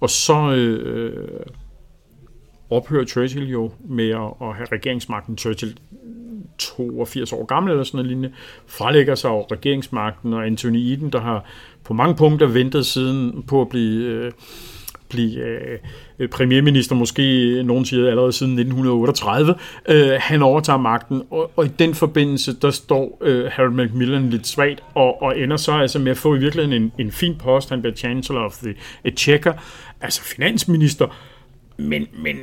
Og 0.00 0.10
så 0.10 0.54
øh, 0.54 1.46
ophører 2.70 3.04
Churchill 3.04 3.50
jo 3.50 3.72
med 3.88 4.08
at, 4.10 4.48
at 4.48 4.56
have 4.56 4.68
regeringsmagten. 4.72 5.38
Churchill 5.38 5.76
82 6.58 7.32
år 7.32 7.44
gammel 7.44 7.70
eller 7.70 7.84
sådan 7.84 7.98
noget 7.98 8.06
lignende, 8.06 8.32
frelægger 8.66 9.14
sig 9.14 9.30
over 9.30 9.52
regeringsmagten, 9.52 10.34
og 10.34 10.46
Anthony 10.46 10.76
Eden, 10.76 11.10
der 11.10 11.20
har 11.20 11.44
på 11.84 11.94
mange 11.94 12.14
punkter 12.14 12.46
ventet 12.46 12.86
siden 12.86 13.42
på 13.42 13.60
at 13.60 13.68
blive, 13.68 14.04
øh, 14.04 14.32
blive 15.08 15.40
øh, 15.40 15.78
øh 16.18 16.28
premierminister, 16.28 16.96
måske 16.96 17.62
nogen 17.62 17.84
siger 17.84 18.08
allerede 18.08 18.32
siden 18.32 18.52
1938, 18.52 19.54
øh, 19.88 20.10
han 20.20 20.42
overtager 20.42 20.78
magten, 20.78 21.22
og, 21.30 21.50
og 21.56 21.66
i 21.66 21.68
den 21.78 21.94
forbindelse, 21.94 22.56
der 22.62 22.70
står 22.70 23.18
øh, 23.20 23.50
Harold 23.52 23.72
Macmillan 23.72 24.30
lidt 24.30 24.46
svagt, 24.46 24.82
og, 24.94 25.22
og 25.22 25.38
ender 25.38 25.56
så 25.56 25.72
altså 25.72 25.98
med 25.98 26.10
at 26.10 26.16
få 26.16 26.34
i 26.34 26.38
virkeligheden 26.38 26.82
en, 26.82 26.92
en 26.98 27.12
fin 27.12 27.36
post, 27.38 27.70
han 27.70 27.80
bliver 27.82 27.94
Chancellor 27.94 28.44
of 28.44 28.56
the 28.56 28.74
Exchequer, 29.04 29.52
altså 30.00 30.22
finansminister, 30.22 31.16
men, 31.76 32.06
men 32.22 32.36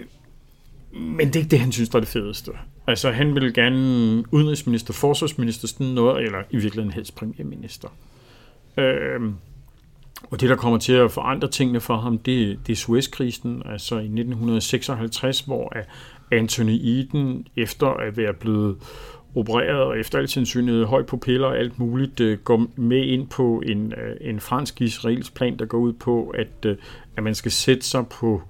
men 0.95 1.27
det 1.27 1.35
er 1.35 1.39
ikke 1.39 1.51
det, 1.51 1.59
han 1.59 1.71
synes, 1.71 1.89
der 1.89 1.95
er 1.95 1.99
det 1.99 2.09
fedeste. 2.09 2.51
Altså, 2.87 3.11
han 3.11 3.35
vil 3.35 3.53
gerne 3.53 3.77
udenrigsminister, 4.31 4.93
forsvarsminister, 4.93 5.67
sådan 5.67 5.87
noget, 5.87 6.23
eller 6.23 6.39
i 6.49 6.57
virkeligheden 6.57 6.93
helst 6.93 7.15
premierminister. 7.15 7.87
Øhm, 8.77 9.35
og 10.31 10.41
det, 10.41 10.49
der 10.49 10.55
kommer 10.55 10.79
til 10.79 10.93
at 10.93 11.11
forandre 11.11 11.47
tingene 11.47 11.79
for 11.79 11.97
ham, 11.97 12.17
det, 12.17 12.59
det 12.67 12.73
er 12.73 12.77
Suezkrisen, 12.77 13.61
altså 13.65 13.95
i 13.95 14.05
1956, 14.05 15.39
hvor 15.39 15.73
Anthony 16.31 16.79
Eden, 16.83 17.47
efter 17.55 17.87
at 17.87 18.17
være 18.17 18.33
blevet 18.33 18.77
opereret 19.35 19.81
og 19.81 19.99
efter 19.99 20.19
alt 20.19 20.29
sandsynlighed 20.29 20.85
høj 20.85 21.03
på 21.03 21.17
piller 21.17 21.47
og 21.47 21.57
alt 21.57 21.79
muligt, 21.79 22.19
øh, 22.19 22.37
går 22.39 22.65
med 22.75 23.05
ind 23.05 23.27
på 23.27 23.63
en, 23.65 23.93
øh, 23.93 24.17
en 24.21 24.39
fransk-israelsk 24.39 25.33
plan, 25.33 25.59
der 25.59 25.65
går 25.65 25.77
ud 25.77 25.93
på, 25.93 26.27
at, 26.27 26.65
øh, 26.65 26.77
at 27.17 27.23
man 27.23 27.35
skal 27.35 27.51
sætte 27.51 27.85
sig 27.85 28.07
på 28.07 28.41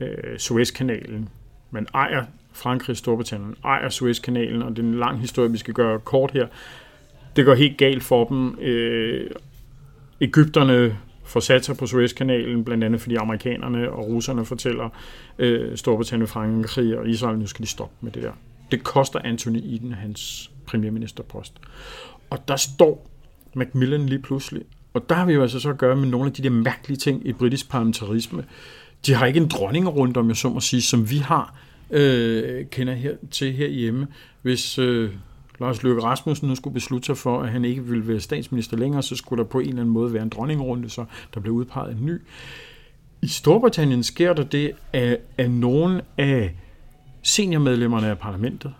øh, 0.00 0.38
Suezkanalen 0.38 1.28
man 1.70 1.86
ejer 1.94 2.24
Frankrig 2.52 2.96
Storbritannien, 2.96 3.54
ejer 3.64 3.88
Suezkanalen, 3.88 4.62
og 4.62 4.70
det 4.70 4.78
er 4.78 4.82
en 4.82 4.98
lang 4.98 5.20
historie, 5.20 5.50
vi 5.50 5.58
skal 5.58 5.74
gøre 5.74 5.98
kort 5.98 6.30
her. 6.30 6.46
Det 7.36 7.44
går 7.44 7.54
helt 7.54 7.78
galt 7.78 8.02
for 8.02 8.24
dem. 8.24 8.58
Øh, 8.58 9.30
Ægypterne 10.20 10.96
får 11.24 11.40
sat 11.40 11.64
sig 11.64 11.76
på 11.76 11.86
Suezkanalen, 11.86 12.64
blandt 12.64 12.84
andet 12.84 13.00
fordi 13.00 13.14
amerikanerne 13.14 13.90
og 13.90 14.06
russerne 14.06 14.44
fortæller 14.44 14.88
øh, 15.38 15.76
Storbritannien, 15.76 16.28
Frankrig 16.28 16.98
og 16.98 17.08
Israel, 17.08 17.38
nu 17.38 17.46
skal 17.46 17.62
de 17.62 17.70
stoppe 17.70 17.94
med 18.00 18.12
det 18.12 18.22
der. 18.22 18.32
Det 18.70 18.84
koster 18.84 19.18
Anthony 19.24 19.58
Eden 19.58 19.92
hans 19.92 20.50
premierministerpost. 20.66 21.52
Og 22.30 22.48
der 22.48 22.56
står 22.56 23.10
Macmillan 23.54 24.06
lige 24.06 24.22
pludselig, 24.22 24.62
og 24.94 25.08
der 25.08 25.14
har 25.14 25.26
vi 25.26 25.32
jo 25.32 25.42
altså 25.42 25.60
så 25.60 25.70
at 25.70 25.78
gøre 25.78 25.96
med 25.96 26.08
nogle 26.08 26.26
af 26.26 26.32
de 26.32 26.42
der 26.42 26.50
mærkelige 26.50 26.98
ting 26.98 27.26
i 27.26 27.32
britisk 27.32 27.70
parlamentarisme, 27.70 28.44
de 29.06 29.14
har 29.14 29.26
ikke 29.26 29.40
en 29.40 29.48
dronning 29.48 29.88
rundt 29.88 30.16
om, 30.16 30.28
jeg 30.28 30.36
så 30.36 30.48
må 30.48 30.60
sige, 30.60 30.82
som 30.82 31.10
vi 31.10 31.18
har, 31.18 31.54
øh, 31.90 32.66
kender 32.66 32.94
her 32.94 33.16
til 33.30 33.52
herhjemme. 33.52 34.06
Hvis 34.42 34.78
øh, 34.78 35.10
Lars 35.60 35.82
Løkke 35.82 36.02
Rasmussen 36.02 36.48
nu 36.48 36.54
skulle 36.54 36.74
beslutte 36.74 37.06
sig 37.06 37.16
for, 37.16 37.42
at 37.42 37.48
han 37.48 37.64
ikke 37.64 37.84
ville 37.84 38.08
være 38.08 38.20
statsminister 38.20 38.76
længere, 38.76 39.02
så 39.02 39.16
skulle 39.16 39.44
der 39.44 39.48
på 39.48 39.58
en 39.58 39.68
eller 39.68 39.80
anden 39.80 39.92
måde 39.92 40.12
være 40.12 40.22
en 40.22 40.28
dronningrunde, 40.28 40.90
så 40.90 41.04
der 41.34 41.40
blev 41.40 41.54
udpeget 41.54 41.96
en 41.96 42.06
ny. 42.06 42.20
I 43.22 43.28
Storbritannien 43.28 44.02
sker 44.02 44.32
der 44.32 44.44
det, 44.44 44.72
at, 44.92 45.18
at 45.38 45.50
nogle 45.50 46.02
af 46.18 46.54
seniormedlemmerne 47.22 48.06
af 48.06 48.18
parlamentet, 48.18 48.74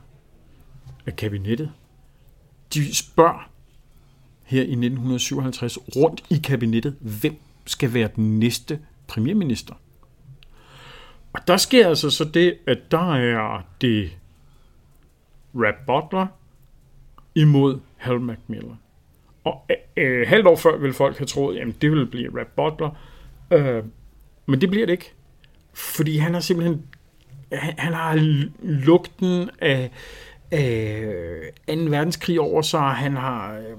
af 1.07 1.17
kabinettet, 1.17 1.71
de 2.75 2.97
spørger 2.97 3.51
her 4.45 4.61
i 4.61 4.63
1957 4.63 5.79
rundt 5.97 6.25
i 6.31 6.37
kabinettet, 6.37 6.97
hvem 7.01 7.37
skal 7.67 7.95
være 7.95 8.09
den 8.17 8.39
næste 8.39 8.79
premierminister. 9.07 9.75
Og 11.33 11.41
der 11.47 11.57
sker 11.57 11.89
altså 11.89 12.11
så 12.11 12.25
det, 12.25 12.59
at 12.67 12.79
der 12.91 13.15
er 13.15 13.63
det 13.81 14.11
Rap 15.55 15.75
Butler 15.87 16.27
imod 17.35 17.81
Hal 17.97 18.21
McMillan. 18.21 18.79
Og 19.45 19.67
øh, 19.71 19.77
øh 19.97 20.29
halvt 20.29 20.47
år 20.47 20.57
før 20.57 20.77
ville 20.77 20.95
folk 20.95 21.19
have 21.19 21.27
troet, 21.27 21.59
at 21.59 21.83
det 21.83 21.91
ville 21.91 22.07
blive 22.07 22.41
Rap 22.41 22.47
Butler. 22.57 22.91
Øh, 23.51 23.85
men 24.47 24.61
det 24.61 24.71
bliver 24.71 24.87
det 24.87 24.93
ikke. 24.93 25.13
Fordi 25.75 26.17
han 26.17 26.35
har 26.35 26.41
simpelthen 26.41 26.87
han, 27.53 27.75
han 27.79 27.93
har 27.93 28.15
lugten 28.63 29.51
af, 29.59 29.91
af 30.51 31.53
2. 31.69 31.75
verdenskrig 31.75 32.41
over 32.41 32.63
sig. 32.63 32.81
Han 32.81 33.17
har 33.17 33.59
øh, 33.59 33.77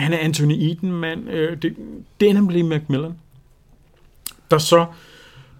han 0.00 0.12
er 0.12 0.18
Anthony 0.18 0.52
Eden 0.52 0.92
mand. 0.92 1.30
Øh, 1.30 1.62
det, 1.62 1.76
det 2.20 2.30
er 2.30 2.34
nemlig 2.34 2.64
Macmillan. 2.64 3.14
Der 4.50 4.58
så 4.58 4.86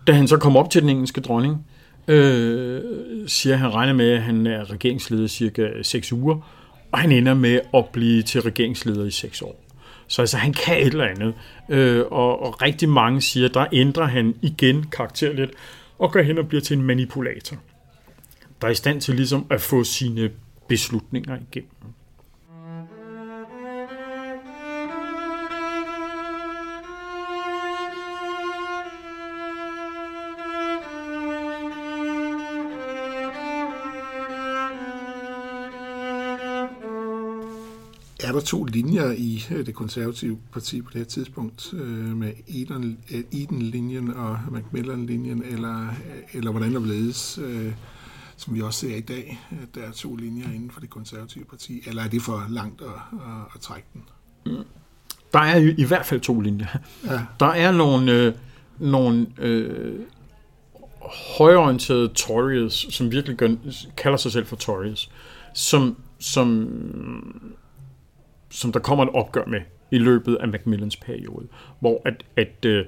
da 0.06 0.12
han 0.12 0.28
så 0.28 0.36
kom 0.36 0.56
op 0.56 0.70
til 0.70 0.82
den 0.82 0.90
engelske 0.90 1.20
dronning, 1.20 1.66
øh, 2.08 2.82
siger, 3.26 3.56
han 3.56 3.74
regner 3.74 3.92
med, 3.92 4.10
at 4.10 4.22
han 4.22 4.46
er 4.46 4.70
regeringsleder 4.70 5.26
cirka 5.26 5.68
6 5.82 6.12
uger, 6.12 6.36
og 6.92 6.98
han 6.98 7.12
ender 7.12 7.34
med 7.34 7.60
at 7.74 7.88
blive 7.92 8.22
til 8.22 8.42
regeringsleder 8.42 9.04
i 9.04 9.10
6 9.10 9.42
år. 9.42 9.64
Så 10.08 10.22
altså, 10.22 10.36
han 10.36 10.52
kan 10.52 10.78
et 10.80 10.86
eller 10.86 11.04
andet. 11.04 11.34
Øh, 11.68 12.04
og, 12.10 12.42
og 12.42 12.62
rigtig 12.62 12.88
mange 12.88 13.20
siger, 13.20 13.48
der 13.48 13.66
ændrer 13.72 14.06
han 14.06 14.34
igen 14.42 14.82
karakter 14.82 15.32
lidt, 15.32 15.50
og 15.98 16.12
går 16.12 16.22
hen 16.22 16.38
og 16.38 16.48
bliver 16.48 16.60
til 16.60 16.78
en 16.78 16.82
manipulator, 16.82 17.56
der 18.60 18.66
er 18.66 18.72
i 18.72 18.74
stand 18.74 19.00
til 19.00 19.14
ligesom 19.14 19.46
at 19.50 19.60
få 19.60 19.84
sine 19.84 20.30
beslutninger 20.68 21.36
igennem. 21.50 21.94
Er 38.32 38.38
der 38.38 38.44
to 38.44 38.64
linjer 38.64 39.10
i 39.10 39.44
øh, 39.50 39.66
det 39.66 39.74
konservative 39.74 40.38
parti 40.52 40.82
på 40.82 40.90
det 40.92 40.98
her 40.98 41.04
tidspunkt, 41.04 41.74
øh, 41.74 42.16
med 42.16 42.32
Eden-linjen 43.32 44.14
og 44.14 44.38
Macmillan-linjen, 44.50 45.42
eller, 45.42 45.88
eller 46.32 46.50
hvordan 46.50 46.74
der 46.74 46.80
ledes, 46.80 47.38
øh, 47.44 47.72
som 48.36 48.54
vi 48.54 48.60
også 48.60 48.80
ser 48.80 48.96
i 48.96 49.00
dag, 49.00 49.40
at 49.50 49.74
der 49.74 49.80
er 49.80 49.92
to 49.92 50.16
linjer 50.16 50.46
inden 50.54 50.70
for 50.70 50.80
det 50.80 50.90
konservative 50.90 51.44
parti, 51.44 51.82
eller 51.86 52.02
er 52.02 52.08
det 52.08 52.22
for 52.22 52.46
langt 52.48 52.80
at, 52.80 52.86
at, 53.12 53.54
at 53.54 53.60
trække 53.60 53.88
den? 53.94 54.02
Der 55.32 55.38
er 55.38 55.56
i, 55.56 55.74
i 55.78 55.84
hvert 55.84 56.06
fald 56.06 56.20
to 56.20 56.40
linjer. 56.40 56.78
Ja. 57.04 57.20
Der 57.40 57.46
er 57.46 57.72
nogle, 57.72 58.12
øh, 58.12 58.34
nogle 58.78 59.26
øh, 59.38 60.00
højorienterede 61.38 62.08
Tories, 62.08 62.86
som 62.90 63.12
virkelig 63.12 63.36
gør, 63.36 63.48
kalder 63.96 64.18
sig 64.18 64.32
selv 64.32 64.46
for 64.46 64.56
Tories, 64.56 65.10
som, 65.54 65.96
som 66.18 66.68
som 68.52 68.72
der 68.72 68.80
kommer 68.80 69.04
et 69.04 69.10
opgør 69.14 69.44
med 69.46 69.60
i 69.90 69.98
løbet 69.98 70.36
af 70.36 70.48
Macmillans 70.48 70.96
periode, 70.96 71.46
hvor 71.80 72.02
at, 72.04 72.24
at 72.36 72.64
øh, 72.64 72.84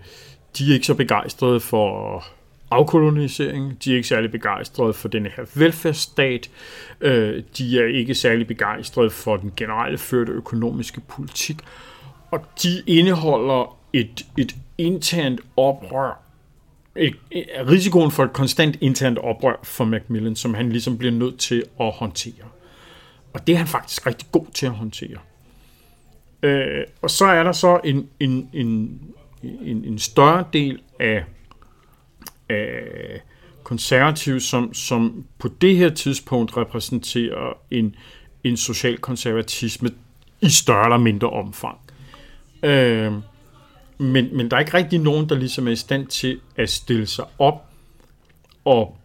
de 0.59 0.71
er 0.71 0.75
ikke 0.75 0.87
så 0.87 0.95
begejstrede 0.95 1.61
for 1.61 2.25
afkolonisering, 2.71 3.85
de 3.85 3.93
er 3.93 3.97
ikke 3.97 4.09
særlig 4.09 4.31
begejstrede 4.31 4.93
for 4.93 5.09
denne 5.09 5.31
her 5.37 5.45
velfærdsstat, 5.55 6.51
øh, 7.01 7.43
de 7.59 7.79
er 7.81 7.87
ikke 7.87 8.15
særlig 8.15 8.47
begejstrede 8.47 9.11
for 9.11 9.37
den 9.37 9.53
generelle 9.57 9.99
førte 9.99 10.33
økonomiske 10.33 11.01
politik, 11.01 11.57
og 12.31 12.41
de 12.63 12.83
indeholder 12.87 13.77
et, 13.93 14.27
et 14.39 14.57
internt 14.79 15.41
oprør, 15.57 16.21
et, 16.97 17.17
et, 17.31 17.45
risikoen 17.69 18.11
for 18.11 18.25
et 18.25 18.33
konstant 18.33 18.77
internt 18.81 19.19
oprør 19.19 19.61
for 19.63 19.85
Macmillan, 19.85 20.37
som 20.37 20.55
han 20.55 20.69
ligesom 20.69 20.99
bliver 20.99 21.13
nødt 21.13 21.39
til 21.39 21.65
at 21.81 21.93
håndtere. 21.93 22.45
Og 23.35 23.47
det 23.47 23.53
er 23.53 23.57
han 23.57 23.67
faktisk 23.67 24.07
rigtig 24.07 24.29
god 24.33 24.47
til 24.55 24.67
at 24.67 24.73
håndtere. 24.73 25.19
Øh, 26.45 26.85
og 27.03 27.11
så 27.11 27.25
er 27.25 27.43
der 27.43 27.53
så 27.53 27.81
en, 27.85 28.09
en, 28.21 28.51
en, 28.53 29.01
en, 29.43 29.85
en 29.85 29.99
større 29.99 30.45
del 30.53 30.81
af, 31.01 31.25
af 32.49 33.21
konservative, 33.63 34.41
som, 34.41 34.75
som 34.75 35.25
på 35.39 35.49
det 35.61 35.77
her 35.77 35.89
tidspunkt 35.89 36.57
repræsenterer 36.57 37.59
en, 37.71 37.97
en 38.45 38.57
social 38.57 38.99
konservatisme 38.99 39.91
i 40.41 40.49
større 40.49 40.85
eller 40.85 40.99
mindre 40.99 41.31
omfang. 41.31 41.79
Øh, 42.63 43.13
men, 43.99 44.37
men 44.37 44.51
der 44.51 44.57
er 44.57 44.61
ikke 44.61 44.75
rigtig 44.75 44.99
nogen, 44.99 45.29
der 45.29 45.35
ligesom 45.35 45.67
er 45.67 45.73
i 45.73 45.77
stand 45.77 46.07
til 46.07 46.41
at 46.57 46.71
stille 46.71 47.07
sig 47.07 47.25
op 47.39 47.67
og 48.65 48.97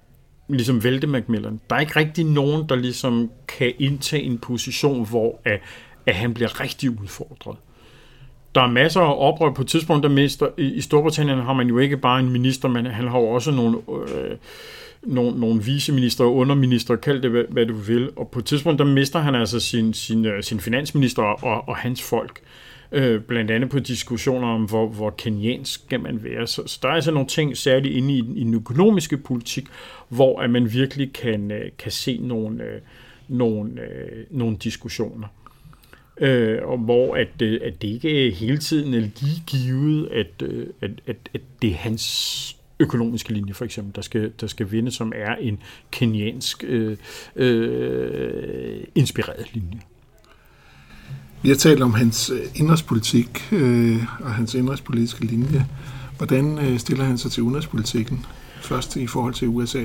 ligesom 0.50 0.84
vælte 0.84 1.08
Macmillan. 1.08 1.62
Der 1.70 1.76
er 1.76 1.80
ikke 1.80 1.96
rigtig 1.96 2.26
nogen, 2.26 2.70
der 2.70 2.76
ligesom 2.76 3.32
kan 3.48 3.74
indtage 3.80 4.24
en 4.24 4.38
position, 4.38 5.08
hvor 5.10 5.42
at, 5.46 5.60
at 6.10 6.16
han 6.16 6.34
bliver 6.34 6.62
rigtig 6.62 6.90
udfordret. 6.90 7.58
Der 8.56 8.62
er 8.62 8.68
masser 8.68 9.02
af 9.02 9.16
oprør 9.18 9.54
på 9.54 9.62
et 9.62 9.68
tidspunkt, 9.68 10.04
der 10.04 10.10
mister. 10.10 10.48
I 10.58 10.82
Storbritannien 10.82 11.40
har 11.40 11.54
man 11.54 11.68
jo 11.68 11.78
ikke 11.78 11.98
bare 11.98 12.20
en 12.20 12.30
minister, 12.30 12.70
men 12.70 12.86
han 12.86 13.08
har 13.08 13.20
jo 13.20 13.28
også 13.28 13.52
nogle, 13.52 13.78
øh, 13.90 14.38
nogle, 15.04 15.40
nogle 15.40 15.64
viceminister 15.64 16.24
og 16.24 16.36
underminister, 16.36 16.96
kald 16.96 17.22
det 17.22 17.32
hvad, 17.32 17.44
hvad 17.50 17.66
du 17.66 17.74
vil. 17.74 18.10
Og 18.16 18.30
på 18.30 18.40
et 18.40 18.46
tidspunkt, 18.46 18.80
der 18.80 18.86
mister 18.86 19.20
han 19.20 19.36
altså 19.36 19.60
sin, 19.60 19.94
sin, 19.94 20.26
øh, 20.26 20.44
sin 20.44 20.60
finansminister 20.60 21.24
og, 21.24 21.68
og 21.68 21.76
hans 21.76 22.02
folk. 22.02 22.40
Øh, 22.92 23.22
blandt 23.22 23.52
andet 23.52 23.70
på 23.70 23.80
diskussioner 23.80 24.48
om, 24.48 24.64
hvor, 24.64 24.88
hvor 24.88 25.10
kenyansk 25.10 25.74
skal 25.74 26.00
man 26.00 26.24
være. 26.24 26.48
Så, 26.48 26.64
så 26.66 26.80
der 26.82 26.90
er 26.90 26.94
altså 26.94 27.12
nogle 27.12 27.28
ting, 27.28 27.58
særligt 27.58 27.96
inde 27.96 28.14
i, 28.14 28.18
i 28.36 28.44
den 28.44 28.54
økonomiske 28.54 29.18
politik, 29.18 29.66
hvor 30.10 30.40
at 30.40 30.50
man 30.50 30.74
virkelig 30.74 31.14
kan, 31.14 31.52
øh, 31.52 31.72
kan 31.78 31.92
se 31.92 32.20
nogle, 32.22 32.64
øh, 32.64 32.82
nogle, 33.28 33.72
øh, 33.82 34.26
nogle 34.30 34.58
diskussioner 34.58 35.28
øh, 36.20 36.58
og 36.64 36.78
hvor 36.78 37.16
at, 37.16 37.42
øh, 37.42 37.60
at 37.64 37.82
det 37.82 37.88
ikke 37.88 38.32
hele 38.32 38.58
tiden 38.58 38.94
er 38.94 39.00
lige 39.00 39.44
givet, 39.48 40.08
at, 40.08 40.42
øh, 40.42 40.68
at, 40.82 40.92
at, 41.08 41.18
at 41.34 41.42
det 41.62 41.70
er 41.70 41.76
hans 41.76 42.56
økonomiske 42.80 43.34
linje, 43.34 43.54
for 43.54 43.66
eksempel, 43.66 43.96
der 43.96 44.02
skal, 44.02 44.32
der 44.42 44.48
skal 44.48 44.72
vinde, 44.72 44.92
som 44.92 45.14
er 45.16 45.36
en 45.36 45.60
kenyansk 45.92 46.64
øh, 46.68 46.98
øh, 47.36 48.84
inspireret 48.96 49.54
linje. 49.54 49.82
Vi 51.42 51.50
har 51.50 51.56
talt 51.56 51.82
om 51.82 51.94
hans 51.94 52.30
øh, 52.30 52.40
indrigspolitik 52.56 53.48
øh, 53.52 54.04
og 54.20 54.34
hans 54.34 54.54
indrigspolitiske 54.54 55.26
linje. 55.26 55.66
Hvordan 56.18 56.58
øh, 56.58 56.80
stiller 56.80 57.04
han 57.04 57.18
sig 57.18 57.32
til 57.32 57.44
udenrigspolitikken? 57.44 58.26
Først 58.62 58.96
i 58.96 59.08
forhold 59.08 59.34
til 59.34 59.48
USA. 59.48 59.84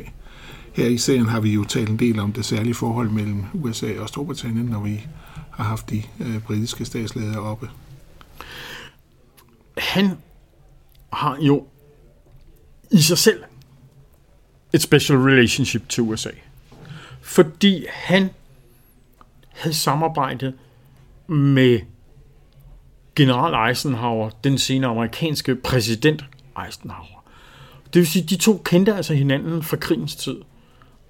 Her 0.72 0.86
i 0.86 0.98
serien 0.98 1.26
har 1.26 1.40
vi 1.40 1.52
jo 1.52 1.64
talt 1.64 1.88
en 1.88 1.98
del 1.98 2.18
om 2.18 2.32
det 2.32 2.44
særlige 2.44 2.74
forhold 2.74 3.10
mellem 3.10 3.44
USA 3.54 3.98
og 3.98 4.08
Storbritannien, 4.08 4.66
når 4.66 4.80
vi 4.80 5.00
har 5.56 5.64
haft 5.64 5.90
de 5.90 6.02
øh, 6.20 6.42
britiske 6.42 6.84
statsledere 6.84 7.40
oppe. 7.40 7.70
Han 9.78 10.10
har 11.12 11.38
jo 11.40 11.66
i 12.90 13.02
sig 13.02 13.18
selv 13.18 13.44
et 14.72 14.82
special 14.82 15.18
relationship 15.18 15.88
til 15.88 16.02
USA. 16.02 16.30
Fordi 17.22 17.86
han 17.88 18.30
havde 19.52 19.74
samarbejdet 19.74 20.54
med 21.26 21.80
general 23.16 23.70
Eisenhower, 23.70 24.30
den 24.30 24.58
senere 24.58 24.90
amerikanske 24.90 25.56
præsident 25.56 26.24
Eisenhower. 26.66 27.24
Det 27.84 28.00
vil 28.00 28.06
sige, 28.06 28.22
at 28.22 28.30
de 28.30 28.36
to 28.36 28.62
kendte 28.64 28.94
altså 28.94 29.14
hinanden 29.14 29.62
fra 29.62 29.76
krigens 29.76 30.16
tid, 30.16 30.36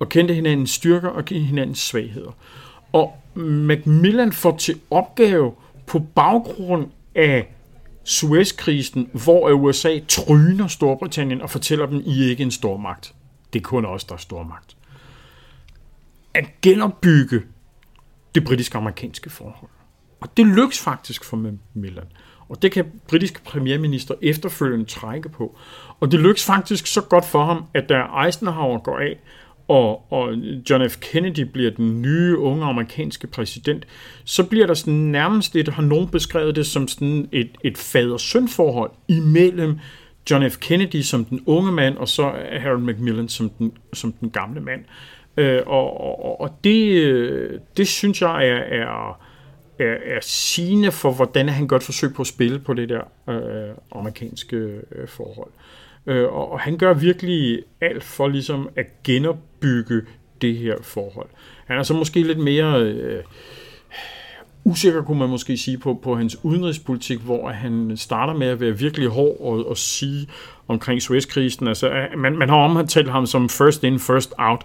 og 0.01 0.09
kendte 0.09 0.35
hinandens 0.35 0.71
styrker 0.71 1.09
og 1.09 1.25
hinandens 1.31 1.79
svagheder. 1.79 2.37
Og 2.95 3.17
Macmillan 3.35 4.33
får 4.33 4.57
til 4.57 4.81
opgave 4.91 5.53
på 5.87 5.99
baggrund 5.99 6.87
af 7.15 7.55
Suezkrisen, 8.05 9.11
hvor 9.13 9.51
USA 9.51 9.99
tryner 10.09 10.67
Storbritannien 10.67 11.43
og 11.43 11.51
fortæller 11.51 11.87
dem, 11.87 12.03
I 12.07 12.25
er 12.25 12.31
ikke 12.31 12.43
en 12.43 12.51
stormagt. 12.51 13.15
Det 13.53 13.59
er 13.59 13.63
kun 13.63 13.85
os, 13.85 14.05
der 14.05 14.15
er 14.15 14.19
stormagt. 14.19 14.77
At 16.35 16.45
genopbygge 16.63 17.43
det 18.35 18.45
britiske-amerikanske 18.45 19.31
forhold. 19.31 19.71
Og 20.21 20.37
det 20.37 20.47
lykkes 20.47 20.81
faktisk 20.81 21.25
for 21.25 21.37
Macmillan. 21.37 22.07
Og 22.49 22.63
det 22.63 22.73
kan 22.73 22.85
britiske 23.09 23.41
premierminister 23.45 24.15
efterfølgende 24.23 24.85
trække 24.85 25.29
på. 25.29 25.59
Og 26.01 26.13
det 26.13 26.21
lykkes 26.21 26.45
faktisk 26.45 26.87
så 26.87 27.01
godt 27.01 27.25
for 27.25 27.45
ham, 27.45 27.65
at 27.75 27.89
da 27.89 28.25
Eisenhower 28.25 28.79
går 28.79 28.99
af, 28.99 29.19
og, 29.69 30.13
og 30.13 30.33
John 30.71 30.91
F. 30.91 30.97
Kennedy 31.01 31.41
bliver 31.41 31.71
den 31.71 32.03
nye 32.03 32.39
unge 32.39 32.65
amerikanske 32.65 33.27
præsident, 33.27 33.87
så 34.25 34.45
bliver 34.45 34.67
der 34.67 34.75
sådan 34.75 34.95
nærmest 34.95 35.57
et, 35.57 35.69
har 35.69 35.83
nogen 35.83 36.09
beskrevet 36.09 36.57
det 36.57 36.67
som 36.67 36.89
sådan 36.89 37.29
et, 37.33 37.51
et 37.65 37.79
fader-søn-forhold 37.79 38.91
imellem 39.09 39.79
John 40.31 40.51
F. 40.51 40.57
Kennedy 40.59 41.01
som 41.01 41.25
den 41.25 41.43
unge 41.47 41.73
mand, 41.73 41.97
og 41.97 42.09
så 42.09 42.33
Harold 42.61 42.81
Macmillan 42.81 43.29
som 43.29 43.51
den, 43.51 43.73
som 43.93 44.13
den 44.13 44.31
gamle 44.31 44.61
mand. 44.61 44.85
Øh, 45.37 45.61
og, 45.67 46.01
og, 46.01 46.41
og 46.41 46.59
det, 46.65 46.93
øh, 46.93 47.61
det 47.77 47.89
synes 47.89 48.23
jeg 48.23 48.49
er, 48.49 48.57
er, 48.57 49.21
er, 49.79 49.97
er 50.17 50.19
sigende 50.23 50.93
for, 50.93 51.13
hvordan 51.13 51.49
han 51.49 51.69
gør 51.69 51.77
et 51.77 51.83
forsøg 51.83 52.15
på 52.15 52.23
at 52.23 52.27
spille 52.27 52.59
på 52.59 52.75
det 52.75 52.89
der 52.89 53.03
øh, 53.29 53.75
amerikanske 53.93 54.57
øh, 54.57 55.09
forhold. 55.09 55.51
Øh, 55.51 55.84
Øh, 56.07 56.33
og 56.33 56.61
han 56.61 56.79
gør 56.79 56.95
virkelig 56.95 57.63
alt 57.81 58.05
for 58.05 58.29
ligesom 58.29 58.69
at 58.77 59.03
genopbygge 59.05 60.03
det 60.41 60.57
her 60.57 60.75
forhold. 60.83 61.29
Han 61.67 61.79
er 61.79 61.83
så 61.83 61.95
måske 61.95 62.23
lidt 62.23 62.39
mere 62.39 62.83
øh, 62.83 63.23
usikker, 64.65 65.03
kunne 65.03 65.19
man 65.19 65.29
måske 65.29 65.57
sige, 65.57 65.79
på, 65.79 66.01
på 66.03 66.15
hans 66.15 66.37
udenrigspolitik, 66.43 67.19
hvor 67.19 67.49
han 67.49 67.93
starter 67.97 68.35
med 68.35 68.47
at 68.47 68.61
være 68.61 68.79
virkelig 68.79 69.09
hård 69.09 69.37
og, 69.41 69.69
og 69.69 69.77
sige 69.77 70.27
omkring 70.69 71.03
Suezkrisen. 71.03 71.69
Altså, 71.69 71.89
øh, 71.89 72.19
man, 72.19 72.37
man 72.37 72.49
har 72.49 72.57
omtalt 72.57 73.11
ham 73.11 73.27
som 73.27 73.49
first 73.49 73.85
in, 73.85 73.99
first 73.99 74.35
out 74.39 74.61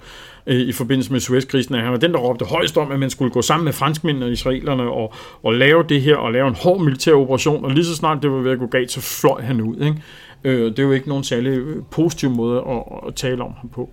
øh, 0.47 0.56
i 0.60 0.71
forbindelse 0.71 1.12
med 1.12 1.19
Suezkrisen. 1.19 1.75
Han 1.75 1.91
var 1.91 1.97
den, 1.97 2.13
der 2.13 2.19
råbte 2.19 2.45
højst 2.45 2.78
om, 2.78 2.91
at 2.91 2.99
man 2.99 3.10
skulle 3.10 3.32
gå 3.32 3.41
sammen 3.41 3.65
med 3.65 3.73
franskmændene 3.73 4.25
og 4.25 4.32
israelerne 4.32 4.84
og, 4.84 5.13
og 5.43 5.54
lave 5.54 5.84
det 5.89 6.02
her, 6.02 6.15
og 6.15 6.32
lave 6.32 6.47
en 6.47 6.56
hård 6.56 6.82
militær 6.82 7.13
operation, 7.13 7.65
og 7.65 7.71
lige 7.71 7.86
så 7.86 7.95
snart 7.95 8.23
det 8.23 8.32
var 8.32 8.38
ved 8.38 8.52
at 8.52 8.60
gå 8.60 8.67
galt, 8.67 8.91
så 8.91 9.02
fløj 9.02 9.41
han 9.41 9.62
ud. 9.62 9.75
Ikke? 9.75 10.02
Øh, 10.43 10.71
det 10.71 10.80
er 10.80 10.84
jo 10.84 10.91
ikke 10.91 11.10
nogen 11.10 11.23
særlig 11.23 11.52
øh, 11.52 11.84
positiv 11.91 12.30
måde 12.30 12.63
at, 12.67 12.84
at 13.08 13.15
tale 13.15 13.43
om 13.43 13.54
ham 13.54 13.69
på. 13.69 13.89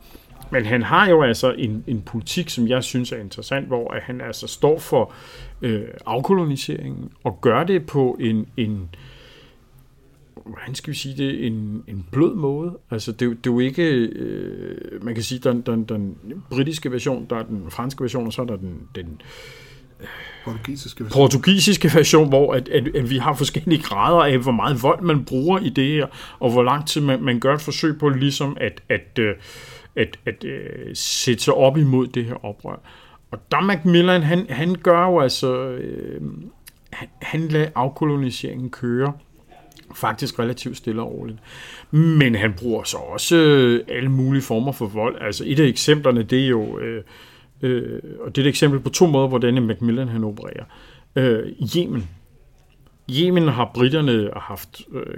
men 0.51 0.65
han 0.65 0.83
har 0.83 1.09
jo 1.09 1.23
altså 1.23 1.53
en, 1.53 1.85
en 1.87 2.03
politik, 2.03 2.49
som 2.51 2.69
jeg 2.69 2.85
synes 2.85 3.13
er 3.13 3.17
interessant, 3.17 3.67
hvor 3.67 3.91
at 3.91 4.03
han 4.03 4.21
altså 4.21 4.47
står 4.47 4.79
for 4.79 5.13
øh, 5.63 5.85
afkoloniseringen 6.07 7.11
og 7.25 7.41
gør 7.41 7.65
det 7.65 7.87
på 7.87 8.17
en, 8.21 8.47
en 8.57 8.89
hvordan 10.47 10.75
skal 10.75 10.93
vi 10.93 10.97
sige 10.97 11.17
det, 11.17 11.47
en, 11.47 11.85
en 11.89 12.07
blød 12.13 12.35
måde. 12.35 12.79
Altså, 12.91 13.13
det, 13.13 13.21
det 13.21 13.51
er 13.51 13.55
jo 13.55 13.59
ikke, 13.59 13.83
øh, 13.93 15.05
man 15.05 15.15
kan 15.15 15.23
sige, 15.23 15.39
den, 15.39 15.61
den, 15.61 15.85
den 15.85 16.17
britiske 16.51 16.93
version, 16.93 17.27
der 17.31 17.37
er 17.37 17.43
den 17.43 17.71
franske 17.71 18.03
version, 18.03 18.27
og 18.27 18.33
så 18.33 18.43
er 18.43 18.47
der 18.47 18.57
den, 18.57 18.81
den 18.95 19.21
øh, 20.01 20.07
portugisiske 20.47 21.05
version. 21.05 21.21
portugisiske 21.21 21.91
version, 21.95 22.29
hvor 22.29 22.55
at, 22.55 22.69
at, 22.69 22.97
at 22.97 23.11
vi 23.11 23.19
har 23.19 23.35
forskellige 23.35 23.83
grader 23.83 24.25
af, 24.25 24.39
hvor 24.39 24.53
meget 24.53 24.83
vold 24.83 25.03
man 25.03 25.25
bruger 25.25 25.59
i 25.59 25.69
det 25.69 25.87
her, 25.93 26.07
og 26.39 26.51
hvor 26.51 26.63
lang 26.63 26.87
tid 26.87 27.01
man, 27.01 27.23
man 27.23 27.41
gør 27.41 27.55
et 27.55 27.61
forsøg 27.61 27.99
på 27.99 28.09
ligesom 28.09 28.57
at, 28.61 28.83
at, 28.89 29.19
øh, 29.19 29.35
at, 29.97 30.19
at, 30.27 30.45
at 30.45 30.99
sætte 30.99 31.43
sig 31.43 31.55
op 31.55 31.79
imod 31.79 32.07
det 32.07 32.25
her 32.25 32.45
oprør. 32.45 32.81
Og 33.31 33.39
der 33.51 33.61
Macmillan, 33.61 34.23
han, 34.23 34.47
han 34.51 34.75
gør 34.83 35.07
jo 35.07 35.21
altså, 35.21 35.69
øh, 35.69 36.21
han, 36.91 37.09
han 37.23 37.49
lader 37.49 37.69
afkoloniseringen 37.75 38.71
køre 38.71 39.13
faktisk 39.95 40.39
relativt 40.39 40.77
stille 40.77 41.03
og 41.03 41.13
roligt. 41.13 41.39
Men 41.91 42.35
han 42.35 42.55
bruger 42.59 42.83
så 42.85 42.97
også 42.97 43.37
øh, 43.37 43.85
alle 43.89 44.09
mulige 44.11 44.43
former 44.43 44.73
for 44.73 44.87
vold. 44.87 45.17
Altså 45.21 45.45
et 45.47 45.61
af 45.61 45.67
eksemplerne, 45.67 46.23
det 46.23 46.45
er 46.45 46.49
jo, 46.49 46.79
øh, 46.79 47.03
øh, 47.63 48.01
og 48.21 48.37
det 48.37 48.43
er 48.43 48.47
et 48.47 48.49
eksempel 48.49 48.81
på 48.81 48.89
to 48.89 49.07
måder, 49.07 49.29
hvordan 49.29 49.63
Macmillan 49.63 50.09
han 50.09 50.25
opererer. 50.25 50.65
Øh, 51.17 51.53
Yemen. 51.77 52.09
Yemen 53.11 53.49
har 53.49 53.71
britterne 53.75 54.31
haft 54.37 54.81
øh, 54.93 55.17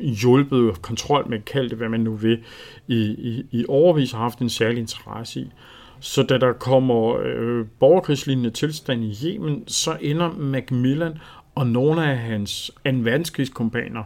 hjulpet 0.00 0.82
kontrol 0.82 1.28
med, 1.28 1.40
kald 1.40 1.70
det 1.70 1.78
hvad 1.78 1.88
man 1.88 2.00
nu 2.00 2.14
vil, 2.14 2.42
i, 2.88 3.00
i, 3.00 3.46
i 3.50 3.64
overvis 3.68 4.12
har 4.12 4.18
haft 4.18 4.38
en 4.38 4.48
særlig 4.48 4.78
interesse 4.78 5.40
i. 5.40 5.52
Så 6.00 6.22
da 6.22 6.38
der 6.38 6.52
kommer 6.52 7.16
øh, 7.24 7.66
borgerkrigslignende 7.80 8.50
tilstand 8.50 9.04
i 9.04 9.26
Yemen, 9.26 9.64
så 9.66 9.96
ender 10.00 10.32
Macmillan 10.32 11.18
og 11.54 11.66
nogle 11.66 12.10
af 12.10 12.18
hans 12.18 12.72
anden 12.84 13.04
verdenskrigskompaner, 13.04 14.02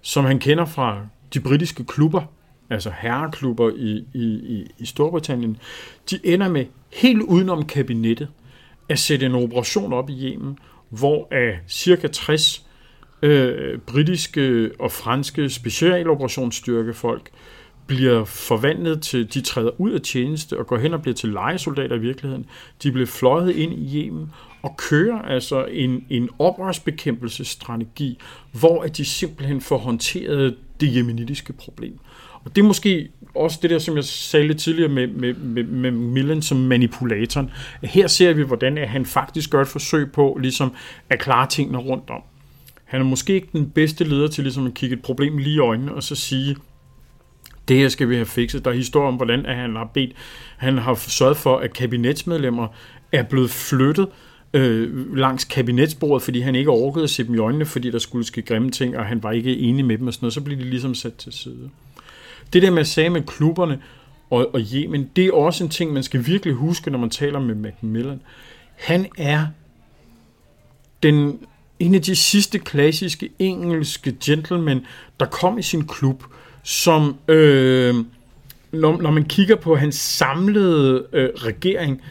som 0.00 0.24
han 0.24 0.38
kender 0.38 0.64
fra 0.64 1.06
de 1.34 1.40
britiske 1.40 1.84
klubber, 1.84 2.22
altså 2.70 2.92
herreklubber 2.98 3.70
i, 3.76 4.04
i, 4.14 4.24
i, 4.24 4.66
i 4.78 4.86
Storbritannien, 4.86 5.56
de 6.10 6.18
ender 6.24 6.48
med 6.48 6.64
helt 6.92 7.22
udenom 7.22 7.66
kabinettet 7.66 8.28
at 8.88 8.98
sætte 8.98 9.26
en 9.26 9.34
operation 9.34 9.92
op 9.92 10.10
i 10.10 10.26
Yemen, 10.26 10.58
hvor 10.88 11.28
af 11.30 11.58
cirka 11.68 12.08
60 12.08 12.66
øh, 13.22 13.78
britiske 13.78 14.70
og 14.78 14.92
franske 14.92 15.50
specialoperationsstyrkefolk 15.50 17.30
bliver 17.86 18.24
forvandlet 18.24 19.02
til, 19.02 19.34
de 19.34 19.40
træder 19.40 19.80
ud 19.80 19.90
af 19.90 20.00
tjeneste 20.00 20.58
og 20.58 20.66
går 20.66 20.78
hen 20.78 20.94
og 20.94 21.02
bliver 21.02 21.14
til 21.14 21.28
legesoldater 21.28 21.96
i 21.96 21.98
virkeligheden. 21.98 22.46
De 22.82 22.92
bliver 22.92 23.06
fløjet 23.06 23.56
ind 23.56 23.72
i 23.72 23.98
Yemen 23.98 24.32
og 24.62 24.76
kører 24.76 25.22
altså 25.22 25.64
en, 25.64 26.06
en 26.10 26.28
oprørsbekæmpelsesstrategi, 26.38 28.18
hvor 28.52 28.82
at 28.82 28.96
de 28.96 29.04
simpelthen 29.04 29.60
får 29.60 29.78
håndteret 29.78 30.56
det 30.80 30.96
jemenitiske 30.96 31.52
problem. 31.52 31.98
Og 32.46 32.56
det 32.56 32.62
er 32.62 32.66
måske 32.66 33.08
også 33.34 33.58
det 33.62 33.70
der, 33.70 33.78
som 33.78 33.96
jeg 33.96 34.04
sagde 34.04 34.46
lidt 34.46 34.58
tidligere 34.58 34.88
med, 34.88 35.06
med, 35.06 35.34
med, 35.34 35.64
med 35.64 35.90
Millen 35.90 36.42
som 36.42 36.58
manipulatoren. 36.58 37.50
Her 37.82 38.06
ser 38.06 38.32
vi, 38.32 38.42
hvordan 38.42 38.76
han 38.88 39.06
faktisk 39.06 39.50
gør 39.50 39.62
et 39.62 39.68
forsøg 39.68 40.12
på 40.12 40.38
ligesom 40.40 40.72
at 41.10 41.18
klare 41.18 41.46
tingene 41.48 41.78
rundt 41.78 42.10
om. 42.10 42.22
Han 42.84 43.00
er 43.00 43.04
måske 43.04 43.34
ikke 43.34 43.48
den 43.52 43.70
bedste 43.70 44.04
leder 44.04 44.28
til 44.28 44.44
ligesom 44.44 44.66
at 44.66 44.74
kigge 44.74 44.96
et 44.96 45.02
problem 45.02 45.38
lige 45.38 45.54
i 45.54 45.58
øjnene 45.58 45.94
og 45.94 46.02
så 46.02 46.14
sige, 46.14 46.56
det 47.68 47.76
her 47.76 47.88
skal 47.88 48.08
vi 48.08 48.14
have 48.14 48.26
fikset. 48.26 48.64
Der 48.64 48.70
er 48.70 48.74
historie 48.74 49.08
om, 49.08 49.14
hvordan 49.14 49.44
han 49.44 49.76
har 49.76 49.90
bedt, 49.94 50.12
han 50.56 50.78
har 50.78 50.94
sørget 50.94 51.36
for, 51.36 51.58
at 51.58 51.72
kabinetsmedlemmer 51.72 52.68
er 53.12 53.22
blevet 53.22 53.50
flyttet 53.50 54.08
øh, 54.52 55.16
langs 55.16 55.44
kabinetsbordet, 55.44 56.22
fordi 56.22 56.40
han 56.40 56.54
ikke 56.54 56.70
orkede 56.70 57.04
at 57.04 57.10
se 57.10 57.24
dem 57.24 57.34
i 57.34 57.38
øjnene, 57.38 57.66
fordi 57.66 57.90
der 57.90 57.98
skulle 57.98 58.26
ske 58.26 58.42
grimme 58.42 58.70
ting, 58.70 58.96
og 58.96 59.06
han 59.06 59.22
var 59.22 59.32
ikke 59.32 59.58
enig 59.58 59.84
med 59.84 59.98
dem 59.98 60.06
og 60.06 60.14
sådan 60.14 60.24
noget, 60.24 60.34
så 60.34 60.40
blev 60.40 60.58
de 60.58 60.64
ligesom 60.64 60.94
sat 60.94 61.14
til 61.14 61.32
side. 61.32 61.70
Det 62.52 62.62
der 62.62 62.70
med 62.70 62.98
at 63.04 63.12
med 63.12 63.22
klubberne 63.22 63.80
og, 64.30 64.54
og 64.54 64.60
Yemen, 64.74 65.10
det 65.16 65.26
er 65.26 65.32
også 65.32 65.64
en 65.64 65.70
ting, 65.70 65.92
man 65.92 66.02
skal 66.02 66.26
virkelig 66.26 66.54
huske, 66.54 66.90
når 66.90 66.98
man 66.98 67.10
taler 67.10 67.38
med 67.38 67.54
Macmillan. 67.54 68.20
Han 68.76 69.06
er 69.18 69.46
den, 71.02 71.38
en 71.78 71.94
af 71.94 72.02
de 72.02 72.16
sidste 72.16 72.58
klassiske 72.58 73.28
engelske 73.38 74.16
gentlemen, 74.24 74.86
der 75.20 75.26
kom 75.26 75.58
i 75.58 75.62
sin 75.62 75.86
klub, 75.86 76.24
som, 76.62 77.16
øh, 77.28 77.94
når, 78.72 79.02
når 79.02 79.10
man 79.10 79.24
kigger 79.24 79.56
på 79.56 79.76
hans 79.76 79.94
samlede 79.94 81.06
øh, 81.12 81.28
regering, 81.36 82.02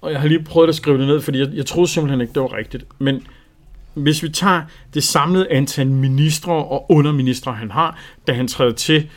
og 0.00 0.12
jeg 0.12 0.20
har 0.20 0.28
lige 0.28 0.44
prøvet 0.44 0.68
at 0.68 0.74
skrive 0.74 0.98
det 0.98 1.06
ned, 1.06 1.20
fordi 1.20 1.38
jeg, 1.38 1.48
jeg 1.54 1.66
troede 1.66 1.88
simpelthen 1.88 2.20
ikke, 2.20 2.32
det 2.32 2.42
var 2.42 2.56
rigtigt, 2.56 2.84
men 2.98 3.22
hvis 3.94 4.22
vi 4.22 4.28
tager 4.28 4.62
det 4.94 5.04
samlede 5.04 5.50
antal 5.50 5.86
ministre 5.86 6.52
og 6.52 6.90
underministre, 6.90 7.52
han 7.52 7.70
har, 7.70 7.98
da 8.26 8.32
han 8.32 8.48
træder 8.48 8.72
til 8.72 9.08